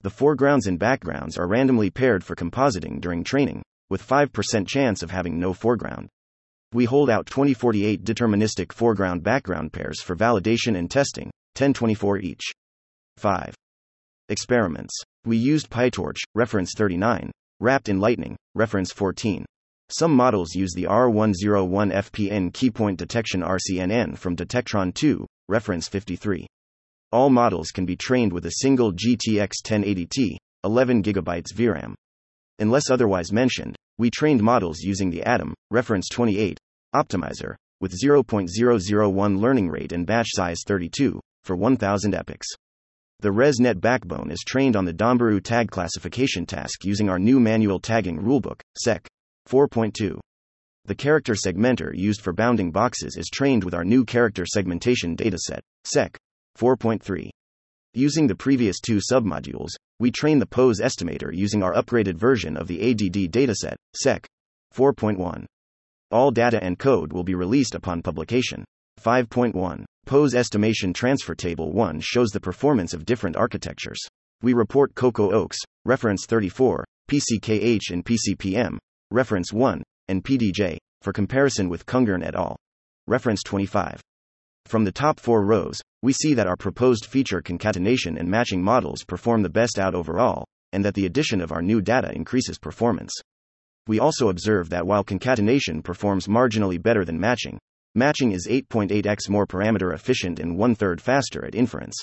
The 0.03 0.11
foregrounds 0.11 0.67
and 0.67 0.79
backgrounds 0.79 1.39
are 1.39 1.49
randomly 1.49 1.91
paired 1.91 2.23
for 2.23 2.37
compositing 2.37 3.01
during 3.01 3.25
training, 3.25 3.63
with 3.91 4.07
5% 4.07 4.69
chance 4.69 5.03
of 5.03 5.11
having 5.11 5.39
no 5.39 5.53
foreground. 5.53 6.09
We 6.73 6.85
hold 6.85 7.09
out 7.09 7.27
2048 7.27 8.05
deterministic 8.05 8.73
foreground 8.73 9.23
background 9.23 9.73
pairs 9.73 10.01
for 10.01 10.17
validation 10.17 10.77
and 10.77 10.91
testing, 10.91 11.27
1024 11.57 12.19
each. 12.19 12.43
5. 13.17 13.55
Experiments. 14.29 14.95
We 15.25 15.37
used 15.37 15.71
PyTorch, 15.71 16.19
reference 16.35 16.73
39, 16.77 17.31
wrapped 17.61 17.89
in 17.89 18.01
Lightning, 18.01 18.37
reference 18.55 18.93
14. 18.93 19.45
Some 19.91 20.15
models 20.15 20.55
use 20.55 20.73
the 20.75 20.85
R101FPN 20.85 22.53
keypoint 22.53 22.97
detection 22.97 23.43
RCNN 23.43 24.17
from 24.17 24.37
Detectron 24.37 24.95
2, 24.95 25.27
reference 25.49 25.89
53. 25.89 26.47
All 27.13 27.31
models 27.31 27.71
can 27.71 27.87
be 27.87 27.97
trained 27.97 28.33
with 28.33 28.47
a 28.47 28.57
single 28.61 28.93
GTX 28.93 29.51
1080T, 29.65 30.37
11 30.65 31.03
GB 31.03 31.43
VRAM. 31.55 31.95
Unless 32.59 32.91
otherwise 32.91 33.33
mentioned, 33.33 33.77
we 33.99 34.11
trained 34.11 34.43
models 34.43 34.81
using 34.81 35.11
the 35.11 35.23
Adam, 35.23 35.55
reference 35.71 36.09
28, 36.09 36.59
optimizer, 36.95 37.55
with 37.81 37.93
0.001 38.03 39.39
learning 39.39 39.69
rate 39.69 39.93
and 39.93 40.07
batch 40.07 40.29
size 40.31 40.59
32, 40.67 41.21
for 41.45 41.55
1000 41.55 42.15
epochs. 42.15 42.49
The 43.21 43.31
ResNet 43.31 43.81
backbone 43.81 44.31
is 44.31 44.45
trained 44.47 44.77
on 44.77 44.85
the 44.85 44.93
Danbooru 44.93 45.43
tag 45.43 45.71
classification 45.71 46.45
task 46.45 46.85
using 46.85 47.09
our 47.09 47.19
new 47.19 47.41
manual 47.41 47.81
tagging 47.81 48.19
rulebook, 48.19 48.61
SEC 48.77 49.07
4.2. 49.49 50.19
The 50.85 50.95
character 50.95 51.35
segmenter 51.35 51.97
used 51.97 52.21
for 52.21 52.35
bounding 52.35 52.71
boxes 52.71 53.17
is 53.17 53.31
trained 53.33 53.65
with 53.65 53.73
our 53.73 53.85
new 53.85 54.05
character 54.05 54.45
segmentation 54.45 55.17
dataset, 55.17 55.61
SEC 55.85 56.19
4.3. 56.59 57.31
Using 57.95 58.27
the 58.27 58.35
previous 58.35 58.81
two 58.81 58.99
submodules, 58.99 59.71
we 60.01 60.11
train 60.11 60.39
the 60.39 60.47
pose 60.47 60.81
estimator 60.81 61.35
using 61.35 61.63
our 61.63 61.73
upgraded 61.73 62.17
version 62.17 62.57
of 62.57 62.69
the 62.69 62.91
ADD 62.91 63.33
dataset, 63.33 63.77
SEC 63.95 64.27
4.1. 64.75 65.47
All 66.11 66.31
data 66.31 66.63
and 66.63 66.79
code 66.79 67.13
will 67.13 67.25
be 67.25 67.35
released 67.35 67.75
upon 67.75 68.03
publication. 68.03 68.65
5.1. 69.05 69.85
Pose 70.07 70.35
Estimation 70.35 70.95
Transfer 70.95 71.35
Table 71.35 71.73
1 71.73 72.01
shows 72.01 72.31
the 72.31 72.41
performance 72.41 72.95
of 72.95 73.05
different 73.05 73.37
architectures. 73.37 74.01
We 74.41 74.55
report 74.55 74.95
COCO 74.95 75.31
Oaks, 75.31 75.59
reference 75.85 76.25
34, 76.25 76.87
PCKH 77.11 77.91
and 77.91 78.03
PCPM, 78.03 78.79
reference 79.11 79.53
1, 79.53 79.83
and 80.09 80.25
PDJ, 80.25 80.79
for 81.03 81.13
comparison 81.13 81.69
with 81.69 81.85
Khungurn 81.85 82.25
et 82.25 82.35
al. 82.35 82.57
Reference 83.07 83.43
25. 83.43 84.01
From 84.65 84.85
the 84.85 84.93
top 84.93 85.21
four 85.21 85.45
rows, 85.45 85.83
we 86.03 86.15
see 86.15 86.33
that 86.33 86.47
our 86.47 86.57
proposed 86.57 87.05
feature 87.05 87.43
concatenation 87.43 88.17
and 88.17 88.27
matching 88.27 88.63
models 88.63 89.05
perform 89.07 89.43
the 89.43 89.51
best 89.51 89.79
out 89.79 89.95
overall, 89.95 90.47
and 90.73 90.83
that 90.83 90.95
the 90.95 91.05
addition 91.05 91.43
of 91.43 91.53
our 91.53 91.61
new 91.61 91.83
data 91.83 92.11
increases 92.15 92.59
performance. 92.59 93.13
We 93.87 93.99
also 93.99 94.31
observe 94.31 94.71
that 94.71 94.87
while 94.87 95.05
concatenation 95.05 95.83
performs 95.83 96.27
marginally 96.27 96.83
better 96.83 97.05
than 97.05 97.21
matching, 97.21 97.59
Matching 97.97 98.33
is 98.33 98.49
8.8x 98.51 99.29
more 99.29 99.47
parameter 99.47 99.95
efficient 99.95 100.41
and 100.41 100.59
one 100.59 100.75
third 100.75 101.01
faster 101.01 101.45
at 101.45 101.55
inference. 101.55 101.95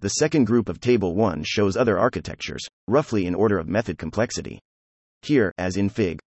The 0.00 0.10
second 0.10 0.44
group 0.44 0.68
of 0.68 0.80
Table 0.80 1.14
1 1.14 1.44
shows 1.44 1.78
other 1.78 1.98
architectures, 1.98 2.62
roughly 2.88 3.24
in 3.24 3.34
order 3.34 3.58
of 3.58 3.66
method 3.66 3.96
complexity. 3.96 4.60
Here, 5.22 5.50
as 5.56 5.78
in 5.78 5.88
Fig. 5.88 6.18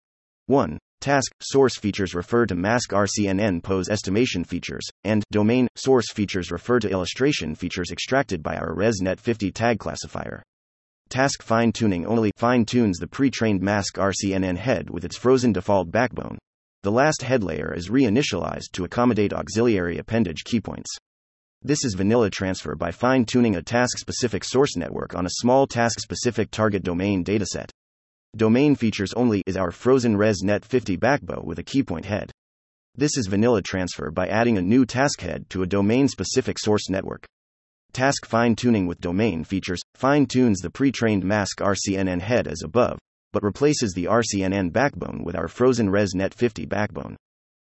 1, 0.48 0.80
task 1.00 1.32
source 1.44 1.78
features 1.78 2.16
refer 2.16 2.48
to 2.48 2.56
mask 2.56 2.90
RCNN 2.90 3.62
pose 3.62 3.88
estimation 3.88 4.44
features, 4.44 4.88
and 5.04 5.24
domain 5.30 5.68
source 5.76 6.12
features 6.12 6.50
refer 6.50 6.80
to 6.80 6.90
illustration 6.90 7.54
features 7.54 7.92
extracted 7.92 8.42
by 8.42 8.58
our 8.58 8.74
ResNet 8.74 9.20
50 9.20 9.52
tag 9.52 9.78
classifier. 9.78 10.42
Task 11.10 11.44
fine 11.44 11.72
tuning 11.72 12.08
only 12.08 12.32
fine 12.36 12.66
tunes 12.66 12.98
the 12.98 13.06
pre 13.06 13.30
trained 13.30 13.62
mask 13.62 13.98
RCNN 13.98 14.58
head 14.58 14.90
with 14.90 15.06
its 15.06 15.18
frozen 15.18 15.54
default 15.54 15.92
backbone, 15.92 16.40
the 16.88 16.91
last 16.91 17.21
head 17.21 17.43
layer 17.43 17.73
is 17.73 17.89
reinitialized 17.89 18.71
to 18.71 18.86
accommodate 18.86 19.34
auxiliary 19.34 19.97
appendage 19.97 20.45
keypoints. 20.45 20.86
This 21.62 21.84
is 21.84 21.95
vanilla 21.95 22.30
transfer 22.30 22.76
by 22.76 22.91
fine 22.91 23.26
tuning 23.26 23.58
a 23.58 23.62
task 23.62 23.97
specific 23.97 24.45
source 24.45 24.78
network 24.78 25.13
on 25.13 25.26
a 25.26 25.41
small 25.41 25.67
task 25.67 26.00
specific 26.00 26.50
target 26.50 26.84
domain 26.84 27.26
dataset. 27.26 27.69
Domain 28.38 28.73
features 28.73 29.12
only 29.15 29.43
is 29.45 29.58
our 29.58 29.71
frozen 29.71 30.15
ResNet 30.15 30.63
50 30.63 30.95
backbone 30.95 31.43
with 31.45 31.60
a 31.60 31.63
keypoint 31.65 32.06
head. 32.06 32.32
This 32.95 33.17
is 33.17 33.28
vanilla 33.28 33.62
transfer 33.62 34.10
by 34.10 34.28
adding 34.28 34.58
a 34.58 34.62
new 34.62 34.86
task 34.86 35.19
head 35.19 35.50
to 35.50 35.63
a 35.63 35.67
domain 35.67 36.08
specific 36.08 36.58
source 36.58 36.89
network. 36.89 37.26
Task 37.91 38.26
fine 38.26 38.56
tuning 38.56 38.88
with 38.88 39.02
domain 39.02 39.43
features 39.43 39.82
fine 39.95 40.26
tunes 40.26 40.62
the 40.62 40.69
pre 40.69 40.93
trained 40.93 41.26
mask 41.26 41.58
RCNN 41.58 42.21
head 42.21 42.47
as 42.47 42.62
above, 42.63 42.97
but 43.38 43.43
replaces 43.43 43.93
the 43.93 44.06
RCNN 44.06 44.73
backbone 44.73 45.21
with 45.23 45.36
our 45.36 45.47
frozen 45.47 45.91
ResNet 45.91 46.34
50 46.34 46.65
backbone. 46.65 47.15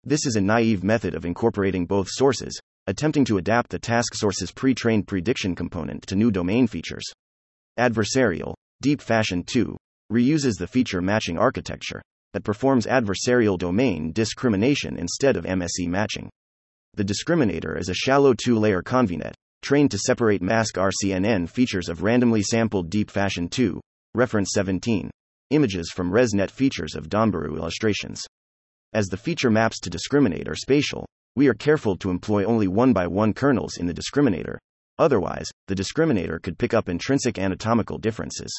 This 0.05 0.25
is 0.25 0.37
a 0.37 0.41
naive 0.41 0.83
method 0.83 1.15
of 1.15 1.27
incorporating 1.27 1.85
both 1.85 2.09
sources, 2.09 2.59
attempting 2.87 3.27
to 3.27 3.37
adapt 3.37 3.69
the 3.69 3.79
task 3.79 4.15
source's 4.15 4.51
pre 4.51 4.75
trained 4.75 5.07
prediction 5.07 5.55
component 5.55 6.07
to 6.07 6.17
new 6.17 6.31
domain 6.31 6.67
features. 6.67 7.05
Adversarial, 7.79 8.55
Deep 8.81 9.03
Fashion 9.03 9.45
2, 9.45 9.77
reuses 10.11 10.55
the 10.57 10.67
feature 10.67 11.03
matching 11.03 11.37
architecture 11.37 12.01
that 12.33 12.43
performs 12.43 12.87
adversarial 12.87 13.59
domain 13.59 14.13
discrimination 14.13 14.97
instead 14.97 15.37
of 15.37 15.45
MSE 15.45 15.89
matching. 15.89 16.31
The 16.95 17.05
discriminator 17.05 17.79
is 17.79 17.91
a 17.91 17.95
shallow 17.95 18.33
two 18.33 18.59
layer 18.59 18.81
convnet, 18.81 19.35
trained 19.61 19.91
to 19.91 19.99
separate 19.99 20.41
mask 20.41 20.77
RCNN 20.77 21.51
features 21.51 21.91
of 21.91 22.03
randomly 22.03 22.41
sampled 22.41 22.89
Deep 22.89 23.11
Fashion 23.11 23.47
2, 23.47 23.79
reference 24.15 24.53
17 24.55 25.11
images 25.51 25.91
from 25.91 26.11
ResNet 26.11 26.51
features 26.51 26.95
of 26.95 27.09
Danbooru 27.09 27.57
illustrations. 27.57 28.25
As 28.93 29.07
the 29.07 29.17
feature 29.17 29.51
maps 29.51 29.79
to 29.81 29.91
discriminate 29.91 30.49
are 30.49 30.55
spatial, 30.55 31.07
we 31.37 31.49
are 31.49 31.55
careful 31.55 31.97
to 31.99 32.11
employ 32.11 32.45
only 32.45 32.67
one 32.67 32.93
by 32.93 33.07
one 33.07 33.33
kernels 33.33 33.77
in 33.77 33.87
the 33.87 33.95
discriminator. 33.95 34.59
Otherwise, 34.99 35.49
the 35.69 35.75
discriminator 35.75 36.43
could 36.43 36.59
pick 36.59 36.75
up 36.75 36.89
intrinsic 36.89 37.39
anatomical 37.39 37.99
differences. 37.99 38.53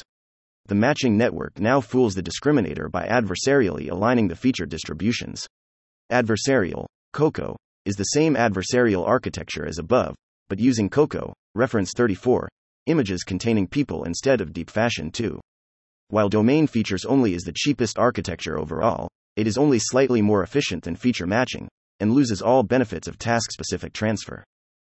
The 0.66 0.74
matching 0.74 1.16
network 1.16 1.58
now 1.60 1.80
fools 1.80 2.14
the 2.14 2.22
discriminator 2.22 2.90
by 2.90 3.06
adversarially 3.06 3.90
aligning 3.90 4.28
the 4.28 4.36
feature 4.36 4.66
distributions. 4.66 5.46
Adversarial, 6.10 6.86
COCO, 7.12 7.56
is 7.84 7.96
the 7.96 8.04
same 8.04 8.34
adversarial 8.34 9.06
architecture 9.06 9.66
as 9.66 9.78
above, 9.78 10.14
but 10.48 10.60
using 10.60 10.88
COCO, 10.88 11.32
reference 11.54 11.92
34, 11.96 12.48
images 12.86 13.22
containing 13.22 13.66
people 13.66 14.04
instead 14.04 14.40
of 14.40 14.52
deep 14.52 14.70
fashion 14.70 15.10
2. 15.10 15.40
While 16.12 16.28
domain 16.28 16.66
features 16.66 17.06
only 17.06 17.32
is 17.32 17.44
the 17.44 17.54
cheapest 17.56 17.98
architecture 17.98 18.58
overall, 18.58 19.08
it 19.34 19.46
is 19.46 19.56
only 19.56 19.78
slightly 19.78 20.20
more 20.20 20.42
efficient 20.42 20.84
than 20.84 20.94
feature 20.94 21.26
matching, 21.26 21.68
and 22.00 22.12
loses 22.12 22.42
all 22.42 22.62
benefits 22.62 23.08
of 23.08 23.16
task 23.16 23.50
specific 23.50 23.94
transfer. 23.94 24.44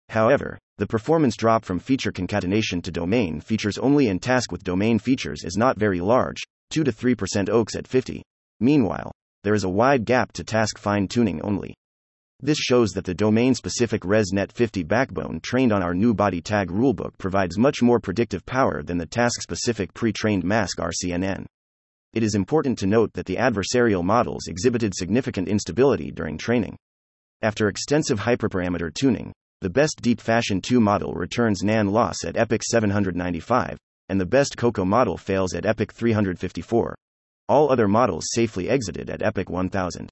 However, 0.08 0.58
the 0.78 0.88
performance 0.88 1.36
drop 1.36 1.64
from 1.64 1.78
feature 1.78 2.10
concatenation 2.10 2.82
to 2.82 2.90
domain 2.90 3.40
features 3.40 3.78
only 3.78 4.08
in 4.08 4.18
task 4.18 4.50
with 4.50 4.64
domain 4.64 4.98
features 4.98 5.44
is 5.44 5.56
not 5.56 5.78
very 5.78 6.00
large, 6.00 6.42
2 6.70 6.82
to 6.82 6.90
3% 6.90 7.48
OAKS 7.48 7.76
at 7.76 7.86
50. 7.86 8.20
Meanwhile, 8.58 9.12
there 9.44 9.54
is 9.54 9.62
a 9.62 9.68
wide 9.68 10.04
gap 10.06 10.32
to 10.32 10.42
task 10.42 10.78
fine 10.78 11.06
tuning 11.06 11.40
only. 11.42 11.76
This 12.40 12.58
shows 12.58 12.90
that 12.90 13.04
the 13.04 13.14
domain 13.14 13.54
specific 13.54 14.02
ResNet 14.02 14.52
50 14.52 14.82
backbone 14.82 15.40
trained 15.40 15.72
on 15.72 15.82
our 15.82 15.94
new 15.94 16.12
body 16.12 16.40
tag 16.40 16.68
rulebook 16.68 17.16
provides 17.16 17.56
much 17.56 17.80
more 17.80 18.00
predictive 18.00 18.44
power 18.44 18.82
than 18.82 18.98
the 18.98 19.06
task 19.06 19.40
specific 19.40 19.94
pre 19.94 20.12
trained 20.12 20.44
mask 20.44 20.78
RCNN. 20.78 21.46
It 22.12 22.22
is 22.22 22.34
important 22.34 22.78
to 22.78 22.86
note 22.86 23.12
that 23.14 23.26
the 23.26 23.36
adversarial 23.36 24.04
models 24.04 24.46
exhibited 24.46 24.94
significant 24.94 25.48
instability 25.48 26.10
during 26.10 26.36
training. 26.36 26.76
After 27.42 27.68
extensive 27.68 28.20
hyperparameter 28.20 28.92
tuning, 28.94 29.32
the 29.60 29.70
best 29.70 30.02
Deep 30.02 30.20
Fashion 30.20 30.60
2 30.60 30.80
model 30.80 31.14
returns 31.14 31.62
NAN 31.62 31.88
loss 31.88 32.24
at 32.24 32.36
epoch 32.36 32.62
795, 32.62 33.78
and 34.08 34.20
the 34.20 34.26
best 34.26 34.56
COCO 34.56 34.84
model 34.84 35.16
fails 35.16 35.54
at 35.54 35.66
epoch 35.66 35.92
354. 35.92 36.94
All 37.48 37.70
other 37.70 37.88
models 37.88 38.26
safely 38.32 38.68
exited 38.68 39.08
at 39.08 39.22
epoch 39.22 39.48
1000. 39.48 40.10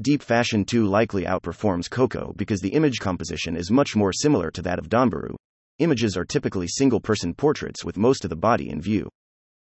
Deep 0.00 0.22
Fashion 0.22 0.64
2 0.64 0.86
likely 0.86 1.24
outperforms 1.24 1.90
Coco 1.90 2.32
because 2.36 2.60
the 2.60 2.68
image 2.68 3.00
composition 3.00 3.56
is 3.56 3.68
much 3.68 3.96
more 3.96 4.12
similar 4.12 4.48
to 4.52 4.62
that 4.62 4.78
of 4.78 4.88
Danbooru. 4.88 5.34
Images 5.80 6.16
are 6.16 6.24
typically 6.24 6.68
single 6.68 7.00
person 7.00 7.34
portraits 7.34 7.84
with 7.84 7.96
most 7.96 8.22
of 8.24 8.30
the 8.30 8.36
body 8.36 8.70
in 8.70 8.80
view. 8.80 9.08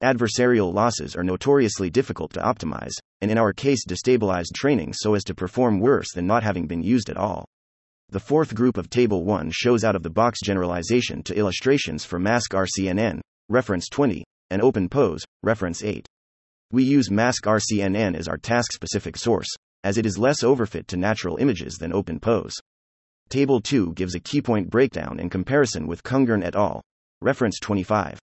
Adversarial 0.03 0.73
losses 0.73 1.15
are 1.15 1.23
notoriously 1.23 1.91
difficult 1.91 2.33
to 2.33 2.39
optimize, 2.39 2.93
and 3.21 3.29
in 3.29 3.37
our 3.37 3.53
case, 3.53 3.85
destabilized 3.85 4.55
training 4.55 4.93
so 4.93 5.13
as 5.13 5.23
to 5.25 5.35
perform 5.35 5.79
worse 5.79 6.11
than 6.15 6.25
not 6.25 6.41
having 6.41 6.65
been 6.65 6.81
used 6.81 7.11
at 7.11 7.17
all. 7.17 7.45
The 8.09 8.19
fourth 8.19 8.55
group 8.55 8.77
of 8.77 8.89
Table 8.89 9.25
1 9.25 9.51
shows 9.51 9.83
out 9.83 9.95
of 9.95 10.01
the 10.01 10.09
box 10.09 10.39
generalization 10.43 11.21
to 11.23 11.37
illustrations 11.37 12.03
for 12.03 12.17
Mask 12.17 12.49
RCNN, 12.51 13.19
reference 13.47 13.89
20, 13.89 14.23
and 14.49 14.63
Open 14.63 14.89
Pose, 14.89 15.23
reference 15.43 15.83
8. 15.83 16.07
We 16.71 16.83
use 16.83 17.11
Mask 17.11 17.43
RCNN 17.43 18.15
as 18.15 18.27
our 18.27 18.37
task 18.37 18.73
specific 18.73 19.17
source, 19.17 19.55
as 19.85 19.99
it 19.99 20.05
is 20.05 20.17
less 20.17 20.41
overfit 20.41 20.87
to 20.87 20.97
natural 20.97 21.37
images 21.37 21.75
than 21.75 21.93
Open 21.93 22.19
Pose. 22.19 22.55
Table 23.29 23.61
2 23.61 23.93
gives 23.93 24.15
a 24.15 24.19
keypoint 24.19 24.67
breakdown 24.67 25.19
in 25.19 25.29
comparison 25.29 25.85
with 25.85 26.01
Khungurn 26.01 26.43
et 26.43 26.55
al. 26.55 26.81
Reference 27.21 27.59
25. 27.59 28.19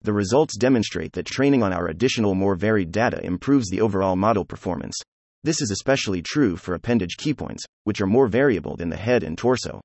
The 0.00 0.12
results 0.14 0.56
demonstrate 0.56 1.12
that 1.12 1.26
training 1.26 1.62
on 1.62 1.74
our 1.74 1.88
additional 1.88 2.34
more 2.34 2.54
varied 2.54 2.90
data 2.90 3.22
improves 3.22 3.68
the 3.68 3.82
overall 3.82 4.16
model 4.16 4.46
performance. 4.46 4.96
This 5.42 5.60
is 5.60 5.70
especially 5.70 6.22
true 6.22 6.56
for 6.56 6.74
appendage 6.74 7.18
keypoints, 7.18 7.64
which 7.84 8.00
are 8.00 8.06
more 8.06 8.26
variable 8.26 8.74
than 8.76 8.88
the 8.88 8.96
head 8.96 9.22
and 9.22 9.36
torso. 9.36 9.82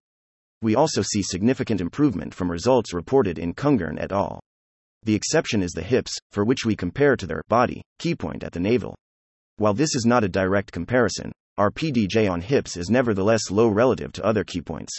We 0.61 0.75
also 0.75 1.01
see 1.01 1.21
significant 1.21 1.81
improvement 1.81 2.33
from 2.33 2.49
results 2.49 2.93
reported 2.93 3.37
in 3.37 3.53
Khungurn 3.53 3.99
et 3.99 4.13
al. 4.13 4.39
The 5.03 5.15
exception 5.15 5.63
is 5.63 5.71
the 5.71 5.83
hips, 5.83 6.15
for 6.31 6.45
which 6.45 6.65
we 6.65 6.77
compare 6.77 7.17
to 7.17 7.27
their 7.27 7.43
body 7.49 7.81
keypoint 8.01 8.43
at 8.45 8.53
the 8.53 8.61
navel. 8.61 8.95
While 9.59 9.73
this 9.73 9.93
is 9.93 10.05
not 10.05 10.23
a 10.23 10.29
direct 10.29 10.71
comparison, 10.71 11.33
our 11.57 11.69
PDJ 11.69 12.31
on 12.31 12.39
hips 12.39 12.77
is 12.77 12.89
nevertheless 12.89 13.51
low 13.51 13.67
relative 13.67 14.13
to 14.13 14.23
other 14.23 14.45
key 14.45 14.61
points. 14.61 14.97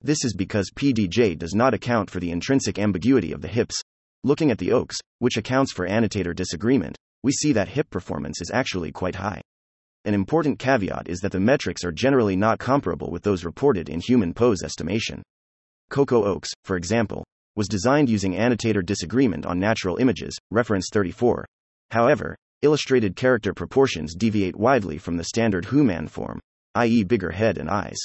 This 0.00 0.24
is 0.24 0.34
because 0.34 0.72
PDJ 0.74 1.38
does 1.38 1.54
not 1.54 1.74
account 1.74 2.10
for 2.10 2.18
the 2.18 2.32
intrinsic 2.32 2.80
ambiguity 2.80 3.30
of 3.30 3.40
the 3.40 3.46
hips. 3.46 3.80
Looking 4.24 4.50
at 4.50 4.58
the 4.58 4.72
OAKS, 4.72 4.96
which 5.20 5.36
accounts 5.36 5.72
for 5.72 5.84
annotator 5.86 6.34
disagreement, 6.34 6.96
we 7.22 7.30
see 7.30 7.52
that 7.52 7.68
hip 7.68 7.88
performance 7.88 8.40
is 8.40 8.50
actually 8.52 8.90
quite 8.90 9.14
high. 9.14 9.40
An 10.04 10.12
important 10.12 10.58
caveat 10.58 11.08
is 11.08 11.20
that 11.20 11.30
the 11.30 11.38
metrics 11.38 11.84
are 11.84 11.92
generally 11.92 12.34
not 12.34 12.58
comparable 12.58 13.12
with 13.12 13.22
those 13.22 13.44
reported 13.44 13.88
in 13.88 14.00
human 14.00 14.34
pose 14.34 14.64
estimation. 14.64 15.22
Coco 15.88 16.24
OAKS, 16.24 16.48
for 16.64 16.74
example, 16.76 17.24
was 17.54 17.68
designed 17.68 18.10
using 18.10 18.34
annotator 18.34 18.82
disagreement 18.82 19.46
on 19.46 19.60
natural 19.60 19.98
images, 19.98 20.36
reference 20.50 20.88
34. 20.92 21.46
However, 21.92 22.34
illustrated 22.64 23.14
character 23.14 23.52
proportions 23.52 24.14
deviate 24.14 24.56
widely 24.56 24.98
from 24.98 25.16
the 25.16 25.24
standard 25.24 25.66
Human 25.66 26.08
form, 26.08 26.40
i.e., 26.74 27.04
bigger 27.04 27.30
head 27.30 27.58
and 27.58 27.70
eyes. 27.70 27.98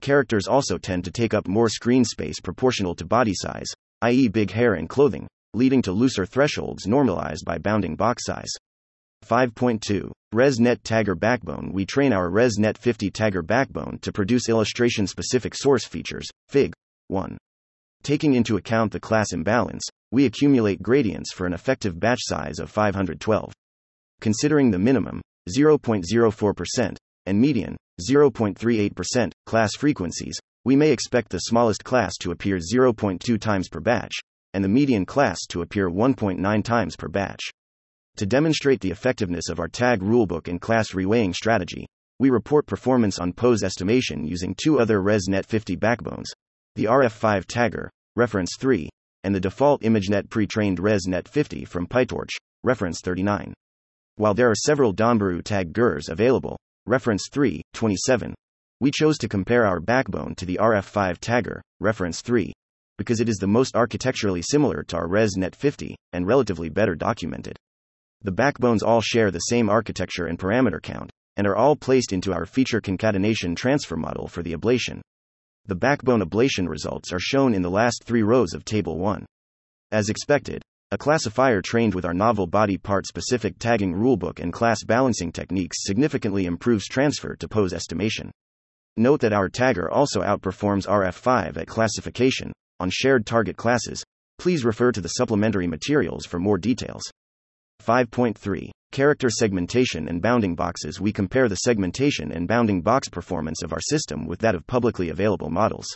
Characters 0.00 0.48
also 0.48 0.78
tend 0.78 1.04
to 1.04 1.12
take 1.12 1.34
up 1.34 1.46
more 1.46 1.68
screen 1.68 2.04
space 2.04 2.40
proportional 2.40 2.94
to 2.96 3.04
body 3.04 3.34
size, 3.34 3.68
i.e., 4.00 4.28
big 4.28 4.50
hair 4.50 4.74
and 4.74 4.88
clothing, 4.88 5.28
leading 5.54 5.82
to 5.82 5.92
looser 5.92 6.26
thresholds 6.26 6.86
normalized 6.86 7.44
by 7.44 7.58
bounding 7.58 7.94
box 7.94 8.24
size. 8.24 8.50
5.2 9.24 10.10
ResNet 10.34 10.82
Tagger 10.82 11.18
Backbone 11.18 11.70
We 11.72 11.86
train 11.86 12.12
our 12.12 12.30
ResNet 12.30 12.78
50 12.78 13.10
Tagger 13.10 13.46
backbone 13.46 13.98
to 14.00 14.10
produce 14.10 14.48
illustration 14.48 15.06
specific 15.06 15.54
source 15.54 15.84
features, 15.84 16.28
Fig. 16.48 16.72
1. 17.08 17.38
Taking 18.02 18.34
into 18.34 18.56
account 18.56 18.90
the 18.90 18.98
class 18.98 19.32
imbalance, 19.32 19.84
we 20.10 20.24
accumulate 20.24 20.82
gradients 20.82 21.32
for 21.32 21.46
an 21.46 21.52
effective 21.52 22.00
batch 22.00 22.20
size 22.22 22.58
of 22.58 22.70
512 22.70 23.52
considering 24.22 24.70
the 24.70 24.78
minimum, 24.78 25.20
0.04%, 25.50 26.96
and 27.26 27.40
median, 27.40 27.76
0.38%, 28.00 29.32
class 29.44 29.72
frequencies, 29.76 30.38
we 30.64 30.76
may 30.76 30.92
expect 30.92 31.28
the 31.30 31.40
smallest 31.40 31.84
class 31.84 32.16
to 32.16 32.30
appear 32.30 32.56
0.2 32.56 33.38
times 33.40 33.68
per 33.68 33.80
batch, 33.80 34.12
and 34.54 34.64
the 34.64 34.68
median 34.68 35.04
class 35.04 35.40
to 35.48 35.62
appear 35.62 35.90
1.9 35.90 36.64
times 36.64 36.96
per 36.96 37.08
batch. 37.08 37.42
To 38.16 38.26
demonstrate 38.26 38.80
the 38.80 38.90
effectiveness 38.90 39.48
of 39.48 39.58
our 39.58 39.68
tag 39.68 40.00
rulebook 40.00 40.46
and 40.46 40.60
class 40.60 40.92
reweighing 40.92 41.34
strategy, 41.34 41.86
we 42.20 42.30
report 42.30 42.66
performance 42.66 43.18
on 43.18 43.32
pose 43.32 43.64
estimation 43.64 44.24
using 44.24 44.54
two 44.54 44.78
other 44.78 45.00
ResNet 45.00 45.46
50 45.46 45.76
backbones 45.76 46.30
the 46.74 46.84
RF5 46.84 47.44
tagger, 47.44 47.88
reference 48.16 48.56
3, 48.58 48.88
and 49.24 49.34
the 49.34 49.40
default 49.40 49.82
ImageNet 49.82 50.30
pre 50.30 50.46
trained 50.46 50.78
ResNet 50.78 51.28
50 51.28 51.66
from 51.66 51.86
PyTorch, 51.86 52.30
reference 52.62 53.00
39. 53.02 53.52
While 54.16 54.34
there 54.34 54.50
are 54.50 54.54
several 54.54 54.94
Danbooru 54.94 55.42
tag 55.42 55.72
GURs 55.72 56.10
available, 56.10 56.58
reference 56.84 57.28
3, 57.32 57.62
27, 57.72 58.34
we 58.80 58.90
chose 58.90 59.16
to 59.18 59.28
compare 59.28 59.64
our 59.64 59.80
backbone 59.80 60.34
to 60.34 60.44
the 60.44 60.58
RF5 60.60 61.18
tagger, 61.18 61.60
reference 61.80 62.20
3, 62.20 62.52
because 62.98 63.20
it 63.20 63.28
is 63.28 63.38
the 63.38 63.46
most 63.46 63.74
architecturally 63.74 64.42
similar 64.42 64.82
to 64.82 64.96
our 64.96 65.08
ResNet 65.08 65.54
50 65.54 65.96
and 66.12 66.26
relatively 66.26 66.68
better 66.68 66.94
documented. 66.94 67.56
The 68.20 68.32
backbones 68.32 68.82
all 68.82 69.00
share 69.00 69.30
the 69.30 69.38
same 69.38 69.70
architecture 69.70 70.26
and 70.26 70.38
parameter 70.38 70.82
count, 70.82 71.10
and 71.38 71.46
are 71.46 71.56
all 71.56 71.74
placed 71.74 72.12
into 72.12 72.34
our 72.34 72.44
feature 72.44 72.82
concatenation 72.82 73.54
transfer 73.54 73.96
model 73.96 74.28
for 74.28 74.42
the 74.42 74.52
ablation. 74.52 75.00
The 75.66 75.74
backbone 75.74 76.20
ablation 76.20 76.68
results 76.68 77.12
are 77.12 77.18
shown 77.18 77.54
in 77.54 77.62
the 77.62 77.70
last 77.70 78.04
three 78.04 78.22
rows 78.22 78.52
of 78.52 78.64
Table 78.64 78.98
1. 78.98 79.24
As 79.90 80.10
expected, 80.10 80.62
a 80.92 80.98
classifier 80.98 81.62
trained 81.62 81.94
with 81.94 82.04
our 82.04 82.12
novel 82.12 82.46
body 82.46 82.76
part 82.76 83.06
specific 83.06 83.58
tagging 83.58 83.94
rulebook 83.94 84.40
and 84.40 84.52
class 84.52 84.84
balancing 84.84 85.32
techniques 85.32 85.78
significantly 85.86 86.44
improves 86.44 86.86
transfer 86.86 87.34
to 87.34 87.48
pose 87.48 87.72
estimation. 87.72 88.30
Note 88.98 89.22
that 89.22 89.32
our 89.32 89.48
tagger 89.48 89.88
also 89.90 90.20
outperforms 90.20 90.86
RF5 90.86 91.56
at 91.56 91.66
classification 91.66 92.52
on 92.78 92.90
shared 92.90 93.24
target 93.24 93.56
classes. 93.56 94.04
Please 94.38 94.66
refer 94.66 94.92
to 94.92 95.00
the 95.00 95.08
supplementary 95.08 95.66
materials 95.66 96.26
for 96.26 96.38
more 96.38 96.58
details. 96.58 97.02
5.3 97.82 98.68
Character 98.92 99.30
segmentation 99.30 100.08
and 100.08 100.20
bounding 100.20 100.54
boxes. 100.54 101.00
We 101.00 101.10
compare 101.10 101.48
the 101.48 101.56
segmentation 101.56 102.32
and 102.32 102.46
bounding 102.46 102.82
box 102.82 103.08
performance 103.08 103.62
of 103.62 103.72
our 103.72 103.80
system 103.80 104.26
with 104.26 104.40
that 104.40 104.54
of 104.54 104.66
publicly 104.66 105.08
available 105.08 105.48
models. 105.48 105.86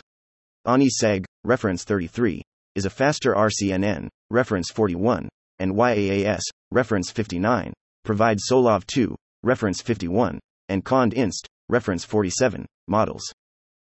ANI-SEG, 0.65 1.23
reference 1.43 1.83
33, 1.83 2.41
is 2.77 2.85
a 2.85 2.91
faster 2.91 3.33
RCNN, 3.33 4.07
reference 4.29 4.69
41, 4.69 5.27
and 5.57 5.73
YAAS, 5.73 6.43
reference 6.69 7.09
59, 7.09 7.73
provide 8.05 8.37
Solov 8.37 8.85
2, 8.85 9.15
reference 9.41 9.81
51, 9.81 10.39
and 10.69 10.85
Cond 10.85 11.15
Inst, 11.15 11.47
reference 11.69 12.05
47, 12.05 12.67
models. 12.87 13.23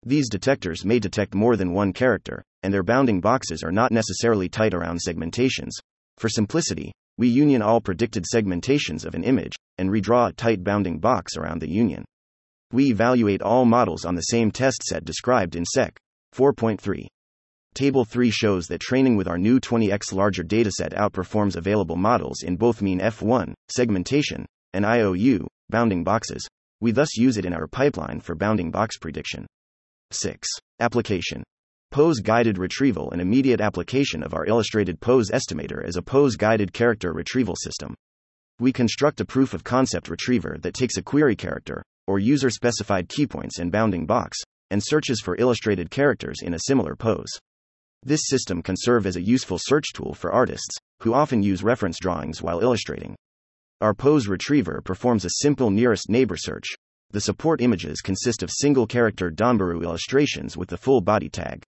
These 0.06 0.28
detectors 0.28 0.84
may 0.84 1.00
detect 1.00 1.34
more 1.34 1.56
than 1.56 1.72
one 1.72 1.94
character, 1.94 2.44
and 2.62 2.74
their 2.74 2.84
bounding 2.84 3.22
boxes 3.22 3.64
are 3.64 3.72
not 3.72 3.94
necessarily 3.94 4.50
tight 4.50 4.74
around 4.74 5.00
segmentations. 5.00 5.72
For 6.18 6.28
simplicity, 6.28 6.92
we 7.18 7.30
union 7.30 7.62
all 7.62 7.80
predicted 7.80 8.26
segmentations 8.26 9.06
of 9.06 9.16
an 9.16 9.24
image 9.24 9.54
and 9.78 9.92
redraw 9.92 10.32
a 10.32 10.34
tight 10.34 10.62
bounding 10.62 11.00
box 11.00 11.38
around 11.38 11.62
the 11.62 11.72
union. 11.72 12.04
We 12.74 12.92
evaluate 12.92 13.42
all 13.42 13.64
models 13.64 14.04
on 14.04 14.16
the 14.16 14.22
same 14.24 14.52
test 14.52 14.84
set 14.84 15.06
described 15.06 15.56
in 15.56 15.64
Sec. 15.64 15.98
4.3. 16.36 17.08
Table 17.74 18.06
3 18.06 18.30
shows 18.30 18.68
that 18.68 18.82
training 18.82 19.16
with 19.16 19.28
our 19.28 19.40
new 19.40 19.60
20x 19.60 20.14
larger 20.14 20.44
dataset 20.44 20.94
outperforms 20.94 21.56
available 21.56 21.96
models 21.96 22.44
in 22.44 22.56
both 22.56 22.84
mean 22.84 23.00
F1, 23.00 23.54
segmentation, 23.68 24.46
and 24.74 24.86
IOU, 24.86 25.48
bounding 25.70 26.04
boxes. 26.04 26.48
We 26.82 26.92
thus 26.92 27.18
use 27.18 27.38
it 27.38 27.46
in 27.46 27.54
our 27.54 27.66
pipeline 27.66 28.20
for 28.20 28.36
bounding 28.36 28.70
box 28.70 28.98
prediction. 28.98 29.48
6. 30.12 30.48
Application. 30.82 31.44
Pose 31.90 32.20
guided 32.20 32.60
retrieval 32.60 33.10
and 33.10 33.20
immediate 33.20 33.60
application 33.60 34.22
of 34.22 34.36
our 34.36 34.46
illustrated 34.46 35.00
pose 35.00 35.32
estimator 35.32 35.84
as 35.84 35.96
a 35.96 36.04
pose 36.04 36.36
guided 36.36 36.74
character 36.74 37.12
retrieval 37.12 37.56
system. 37.56 37.96
We 38.60 38.72
construct 38.72 39.20
a 39.20 39.26
proof 39.26 39.56
of 39.56 39.64
concept 39.64 40.10
retriever 40.10 40.58
that 40.62 40.76
takes 40.76 40.98
a 40.98 41.02
query 41.02 41.36
character, 41.36 41.82
or 42.06 42.20
user 42.20 42.52
specified 42.52 43.10
keypoints 43.10 43.58
and 43.58 43.72
bounding 43.72 44.06
box, 44.06 44.38
and 44.70 44.84
searches 44.84 45.22
for 45.22 45.38
illustrated 45.40 45.90
characters 45.90 46.42
in 46.44 46.54
a 46.54 46.60
similar 46.68 46.96
pose. 46.96 47.32
This 48.06 48.22
system 48.26 48.62
can 48.62 48.76
serve 48.78 49.06
as 49.06 49.16
a 49.16 49.22
useful 49.22 49.58
search 49.58 49.94
tool 49.94 50.14
for 50.14 50.32
artists, 50.32 50.78
who 51.02 51.14
often 51.14 51.42
use 51.42 51.64
reference 51.64 51.98
drawings 52.00 52.42
while 52.42 52.60
illustrating. 52.60 53.16
Our 53.80 53.94
pose 53.94 54.28
retriever 54.28 54.82
performs 54.84 55.24
a 55.24 55.40
simple 55.42 55.70
nearest 55.70 56.10
neighbor 56.10 56.36
search. 56.38 56.68
The 57.12 57.22
support 57.22 57.62
images 57.62 58.02
consist 58.02 58.44
of 58.44 58.52
single 58.52 58.88
character 58.88 59.32
Danbooru 59.32 59.84
illustrations 59.84 60.58
with 60.58 60.70
the 60.70 60.78
full 60.78 61.00
body 61.00 61.30
tag. 61.30 61.64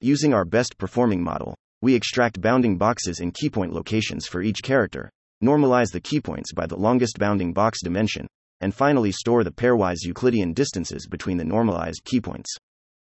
Using 0.00 0.32
our 0.32 0.44
best 0.44 0.78
performing 0.78 1.22
model, 1.22 1.54
we 1.82 1.94
extract 1.94 2.40
bounding 2.40 2.78
boxes 2.78 3.20
in 3.20 3.32
keypoint 3.32 3.72
locations 3.72 4.26
for 4.26 4.42
each 4.42 4.62
character, 4.62 5.10
normalize 5.44 5.90
the 5.92 6.00
keypoints 6.00 6.54
by 6.54 6.66
the 6.66 6.76
longest 6.76 7.18
bounding 7.18 7.52
box 7.52 7.82
dimension, 7.82 8.26
and 8.60 8.74
finally 8.74 9.12
store 9.12 9.44
the 9.44 9.50
pairwise 9.50 10.04
Euclidean 10.04 10.54
distances 10.54 11.06
between 11.06 11.36
the 11.36 11.44
normalized 11.44 12.02
keypoints. 12.04 12.48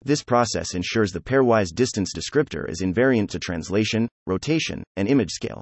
This 0.07 0.23
process 0.23 0.77
ensures 0.77 1.11
the 1.11 1.21
pairwise 1.21 1.75
distance 1.75 2.13
descriptor 2.15 2.71
is 2.71 2.81
invariant 2.81 3.29
to 3.31 3.41
translation, 3.41 4.09
rotation, 4.25 4.85
and 4.95 5.09
image 5.09 5.33
scale. 5.33 5.61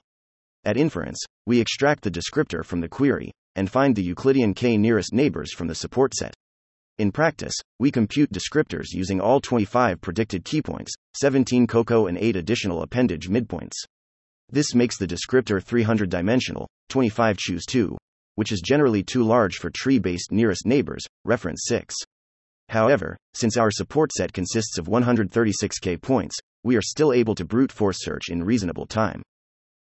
At 0.67 0.77
inference, 0.77 1.19
we 1.47 1.61
extract 1.61 2.05
the 2.05 2.11
descriptor 2.11 2.63
from 2.63 2.83
the 2.83 2.89
query 2.91 3.33
and 3.55 3.71
find 3.71 3.97
the 3.97 4.03
Euclidean 4.03 4.53
k 4.53 4.77
nearest 4.77 5.15
neighbors 5.15 5.55
from 5.55 5.67
the 5.67 5.75
support 5.75 6.13
set. 6.13 6.35
In 6.99 7.11
practice, 7.11 7.55
we 7.79 7.91
compute 7.91 8.31
descriptors 8.33 8.89
using 8.91 9.19
all 9.19 9.41
25 9.41 10.03
predicted 10.03 10.45
keypoints, 10.45 10.91
17 11.17 11.67
COCO, 11.67 12.07
and 12.07 12.19
8 12.19 12.37
additional 12.37 12.83
appendage 12.83 13.31
midpoints. 13.31 13.77
This 14.51 14.75
makes 14.75 14.99
the 14.99 15.07
descriptor 15.07 15.63
300 15.63 16.11
dimensional, 16.11 16.69
25 16.91 17.39
choose 17.39 17.65
2, 17.65 17.97
which 18.35 18.53
is 18.53 18.61
generally 18.61 19.03
too 19.03 19.23
large 19.23 19.57
for 19.57 19.71
tree 19.71 19.99
based 19.99 20.33
nearest 20.33 20.67
neighbors, 20.67 21.03
reference 21.25 21.63
6. 21.65 21.95
However, 22.69 23.17
since 23.35 23.57
our 23.57 23.71
support 23.71 24.13
set 24.13 24.33
consists 24.33 24.79
of 24.79 24.87
136k 24.87 26.01
points, 26.01 26.37
we 26.63 26.77
are 26.77 26.83
still 26.83 27.13
able 27.13 27.35
to 27.35 27.45
brute 27.45 27.71
force 27.71 27.99
search 28.01 28.31
in 28.31 28.43
reasonable 28.43 28.87
time. 28.87 29.23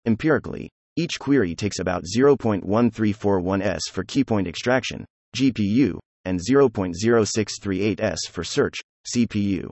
Empirically, 0.05 0.69
each 0.97 1.19
query 1.19 1.55
takes 1.55 1.79
about 1.79 2.03
0.1341 2.03 3.61
s 3.61 3.81
for 3.91 4.03
keypoint 4.03 4.47
extraction, 4.47 5.05
GPU, 5.35 5.99
and 6.25 6.39
0.0638 6.39 8.01
s 8.01 8.19
for 8.29 8.43
search, 8.43 8.79
CPU. 9.15 9.69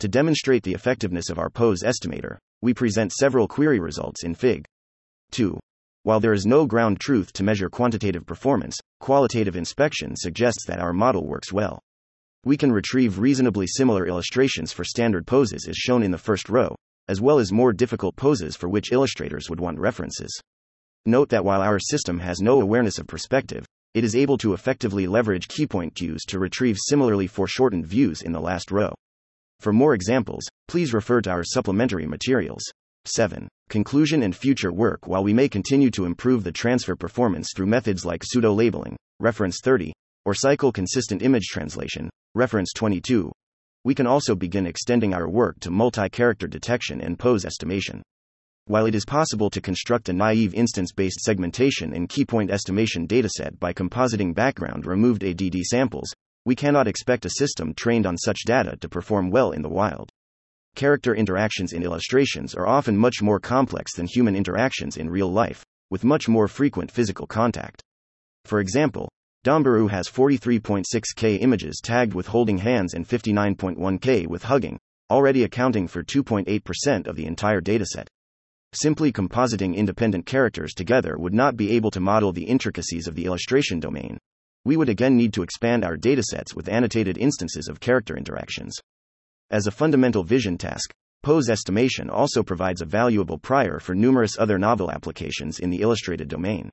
To 0.00 0.08
demonstrate 0.08 0.62
the 0.62 0.74
effectiveness 0.74 1.30
of 1.30 1.38
our 1.38 1.48
pose 1.48 1.82
estimator, 1.82 2.36
we 2.60 2.74
present 2.74 3.12
several 3.12 3.48
query 3.48 3.80
results 3.80 4.24
in 4.24 4.34
Fig. 4.34 4.64
2. 5.30 5.58
While 6.02 6.20
there 6.20 6.32
is 6.32 6.44
no 6.44 6.66
ground 6.66 7.00
truth 7.00 7.32
to 7.34 7.44
measure 7.44 7.70
quantitative 7.70 8.26
performance, 8.26 8.78
qualitative 9.00 9.56
inspection 9.56 10.16
suggests 10.16 10.66
that 10.66 10.80
our 10.80 10.92
model 10.92 11.26
works 11.26 11.52
well. 11.52 11.80
We 12.44 12.56
can 12.56 12.72
retrieve 12.72 13.20
reasonably 13.20 13.68
similar 13.68 14.04
illustrations 14.06 14.72
for 14.72 14.82
standard 14.82 15.28
poses 15.28 15.68
as 15.68 15.76
shown 15.76 16.02
in 16.02 16.10
the 16.10 16.18
first 16.18 16.48
row, 16.48 16.74
as 17.06 17.20
well 17.20 17.38
as 17.38 17.52
more 17.52 17.72
difficult 17.72 18.16
poses 18.16 18.56
for 18.56 18.68
which 18.68 18.90
illustrators 18.90 19.48
would 19.48 19.60
want 19.60 19.78
references. 19.78 20.36
Note 21.06 21.28
that 21.28 21.44
while 21.44 21.60
our 21.60 21.78
system 21.78 22.18
has 22.18 22.40
no 22.40 22.60
awareness 22.60 22.98
of 22.98 23.06
perspective, 23.06 23.64
it 23.94 24.02
is 24.02 24.16
able 24.16 24.38
to 24.38 24.54
effectively 24.54 25.06
leverage 25.06 25.46
keypoint 25.46 25.94
cues 25.94 26.24
to 26.26 26.40
retrieve 26.40 26.78
similarly 26.80 27.28
foreshortened 27.28 27.86
views 27.86 28.22
in 28.22 28.32
the 28.32 28.40
last 28.40 28.72
row. 28.72 28.92
For 29.60 29.72
more 29.72 29.94
examples, 29.94 30.44
please 30.66 30.92
refer 30.92 31.20
to 31.20 31.30
our 31.30 31.44
supplementary 31.44 32.06
materials. 32.06 32.64
7. 33.04 33.46
Conclusion 33.68 34.24
and 34.24 34.34
future 34.34 34.72
work 34.72 35.06
While 35.06 35.22
we 35.22 35.32
may 35.32 35.48
continue 35.48 35.92
to 35.92 36.06
improve 36.06 36.42
the 36.42 36.50
transfer 36.50 36.96
performance 36.96 37.50
through 37.54 37.66
methods 37.66 38.04
like 38.04 38.24
pseudo 38.24 38.52
labeling, 38.52 38.96
reference 39.20 39.60
30, 39.62 39.92
or 40.24 40.34
cycle 40.34 40.72
consistent 40.72 41.22
image 41.22 41.46
translation, 41.46 42.10
reference 42.34 42.72
22, 42.72 43.30
we 43.84 43.94
can 43.94 44.06
also 44.06 44.34
begin 44.34 44.66
extending 44.66 45.12
our 45.12 45.28
work 45.28 45.58
to 45.60 45.70
multi 45.70 46.08
character 46.08 46.46
detection 46.46 47.00
and 47.00 47.18
pose 47.18 47.44
estimation. 47.44 48.02
While 48.66 48.86
it 48.86 48.94
is 48.94 49.04
possible 49.04 49.50
to 49.50 49.60
construct 49.60 50.08
a 50.08 50.12
naive 50.12 50.54
instance 50.54 50.92
based 50.92 51.20
segmentation 51.20 51.92
and 51.92 52.08
keypoint 52.08 52.50
estimation 52.50 53.08
dataset 53.08 53.58
by 53.58 53.72
compositing 53.72 54.34
background 54.34 54.86
removed 54.86 55.24
ADD 55.24 55.56
samples, 55.64 56.12
we 56.44 56.54
cannot 56.54 56.86
expect 56.86 57.24
a 57.24 57.30
system 57.30 57.74
trained 57.74 58.06
on 58.06 58.16
such 58.16 58.44
data 58.46 58.76
to 58.76 58.88
perform 58.88 59.30
well 59.30 59.50
in 59.50 59.62
the 59.62 59.68
wild. 59.68 60.10
Character 60.74 61.14
interactions 61.14 61.72
in 61.72 61.82
illustrations 61.82 62.54
are 62.54 62.68
often 62.68 62.96
much 62.96 63.20
more 63.20 63.40
complex 63.40 63.94
than 63.94 64.06
human 64.06 64.36
interactions 64.36 64.96
in 64.96 65.10
real 65.10 65.30
life, 65.30 65.64
with 65.90 66.04
much 66.04 66.28
more 66.28 66.48
frequent 66.48 66.90
physical 66.90 67.26
contact. 67.26 67.82
For 68.44 68.60
example, 68.60 69.10
Danbooru 69.44 69.90
has 69.90 70.08
43.6K 70.08 71.42
images 71.42 71.80
tagged 71.82 72.14
with 72.14 72.28
holding 72.28 72.58
hands 72.58 72.94
and 72.94 73.04
59.1K 73.06 74.28
with 74.28 74.44
hugging, 74.44 74.78
already 75.10 75.42
accounting 75.42 75.88
for 75.88 76.04
2.8% 76.04 77.08
of 77.08 77.16
the 77.16 77.26
entire 77.26 77.60
dataset. 77.60 78.06
Simply 78.72 79.12
compositing 79.12 79.74
independent 79.74 80.26
characters 80.26 80.74
together 80.74 81.16
would 81.18 81.34
not 81.34 81.56
be 81.56 81.72
able 81.72 81.90
to 81.90 81.98
model 81.98 82.32
the 82.32 82.44
intricacies 82.44 83.08
of 83.08 83.16
the 83.16 83.24
illustration 83.24 83.80
domain, 83.80 84.16
we 84.64 84.76
would 84.76 84.88
again 84.88 85.16
need 85.16 85.32
to 85.32 85.42
expand 85.42 85.84
our 85.84 85.96
datasets 85.96 86.54
with 86.54 86.68
annotated 86.68 87.18
instances 87.18 87.66
of 87.66 87.80
character 87.80 88.16
interactions. 88.16 88.76
As 89.50 89.66
a 89.66 89.72
fundamental 89.72 90.22
vision 90.22 90.56
task, 90.56 90.92
pose 91.24 91.48
estimation 91.48 92.08
also 92.08 92.44
provides 92.44 92.80
a 92.80 92.86
valuable 92.86 93.38
prior 93.38 93.80
for 93.80 93.96
numerous 93.96 94.38
other 94.38 94.58
novel 94.58 94.92
applications 94.92 95.58
in 95.58 95.70
the 95.70 95.80
illustrated 95.80 96.28
domain. 96.28 96.70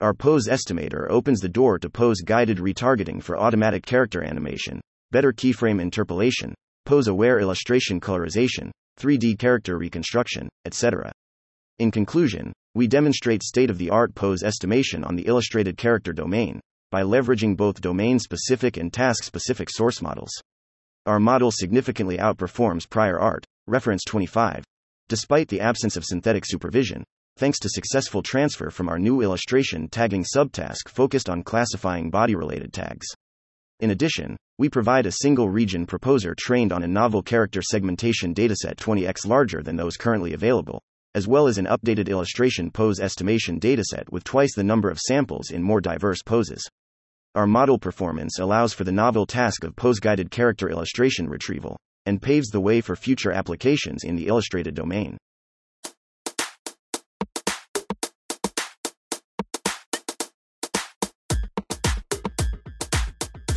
Our 0.00 0.14
pose 0.14 0.46
estimator 0.46 1.10
opens 1.10 1.40
the 1.40 1.48
door 1.48 1.76
to 1.80 1.90
pose 1.90 2.20
guided 2.20 2.58
retargeting 2.58 3.20
for 3.20 3.36
automatic 3.36 3.84
character 3.84 4.22
animation, 4.22 4.80
better 5.10 5.32
keyframe 5.32 5.80
interpolation, 5.80 6.54
pose 6.86 7.08
aware 7.08 7.40
illustration 7.40 8.00
colorization, 8.00 8.70
3D 9.00 9.36
character 9.40 9.76
reconstruction, 9.76 10.48
etc. 10.64 11.10
In 11.80 11.90
conclusion, 11.90 12.52
we 12.76 12.86
demonstrate 12.86 13.42
state 13.42 13.70
of 13.70 13.78
the 13.78 13.90
art 13.90 14.14
pose 14.14 14.44
estimation 14.44 15.02
on 15.02 15.16
the 15.16 15.26
illustrated 15.26 15.76
character 15.76 16.12
domain, 16.12 16.60
by 16.92 17.02
leveraging 17.02 17.56
both 17.56 17.80
domain 17.80 18.20
specific 18.20 18.76
and 18.76 18.92
task 18.92 19.24
specific 19.24 19.68
source 19.68 20.00
models. 20.00 20.30
Our 21.06 21.18
model 21.18 21.50
significantly 21.50 22.18
outperforms 22.18 22.88
prior 22.88 23.18
art, 23.18 23.44
reference 23.66 24.04
25, 24.04 24.62
despite 25.08 25.48
the 25.48 25.60
absence 25.60 25.96
of 25.96 26.04
synthetic 26.04 26.44
supervision, 26.46 27.02
thanks 27.38 27.60
to 27.60 27.68
successful 27.68 28.20
transfer 28.20 28.68
from 28.68 28.88
our 28.88 28.98
new 28.98 29.22
illustration 29.22 29.88
tagging 29.88 30.24
subtask 30.24 30.88
focused 30.88 31.30
on 31.30 31.44
classifying 31.44 32.10
body 32.10 32.34
related 32.34 32.72
tags. 32.72 33.06
In 33.80 33.92
addition, 33.92 34.36
we 34.58 34.68
provide 34.68 35.06
a 35.06 35.12
single 35.12 35.48
region 35.48 35.86
proposer 35.86 36.34
trained 36.36 36.72
on 36.72 36.82
a 36.82 36.88
novel 36.88 37.22
character 37.22 37.62
segmentation 37.62 38.34
dataset 38.34 38.74
20x 38.74 39.24
larger 39.24 39.62
than 39.62 39.76
those 39.76 39.96
currently 39.96 40.34
available, 40.34 40.82
as 41.14 41.28
well 41.28 41.46
as 41.46 41.58
an 41.58 41.66
updated 41.66 42.08
illustration 42.08 42.72
pose 42.72 42.98
estimation 42.98 43.60
dataset 43.60 44.10
with 44.10 44.24
twice 44.24 44.54
the 44.56 44.64
number 44.64 44.90
of 44.90 44.98
samples 44.98 45.50
in 45.50 45.62
more 45.62 45.80
diverse 45.80 46.22
poses. 46.22 46.68
Our 47.36 47.46
model 47.46 47.78
performance 47.78 48.40
allows 48.40 48.72
for 48.72 48.82
the 48.82 48.90
novel 48.90 49.26
task 49.26 49.62
of 49.62 49.76
pose 49.76 50.00
guided 50.00 50.32
character 50.32 50.68
illustration 50.68 51.28
retrieval, 51.28 51.78
and 52.04 52.20
paves 52.20 52.48
the 52.48 52.60
way 52.60 52.80
for 52.80 52.96
future 52.96 53.30
applications 53.30 54.02
in 54.02 54.16
the 54.16 54.26
illustrated 54.26 54.74
domain. 54.74 55.16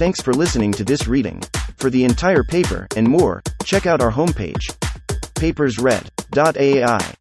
Thanks 0.01 0.19
for 0.19 0.33
listening 0.33 0.71
to 0.71 0.83
this 0.83 1.07
reading. 1.07 1.43
For 1.77 1.91
the 1.91 2.03
entire 2.05 2.43
paper 2.43 2.87
and 2.95 3.07
more, 3.07 3.43
check 3.63 3.85
out 3.85 4.01
our 4.01 4.09
homepage, 4.11 4.75
papersread.ai. 5.35 7.20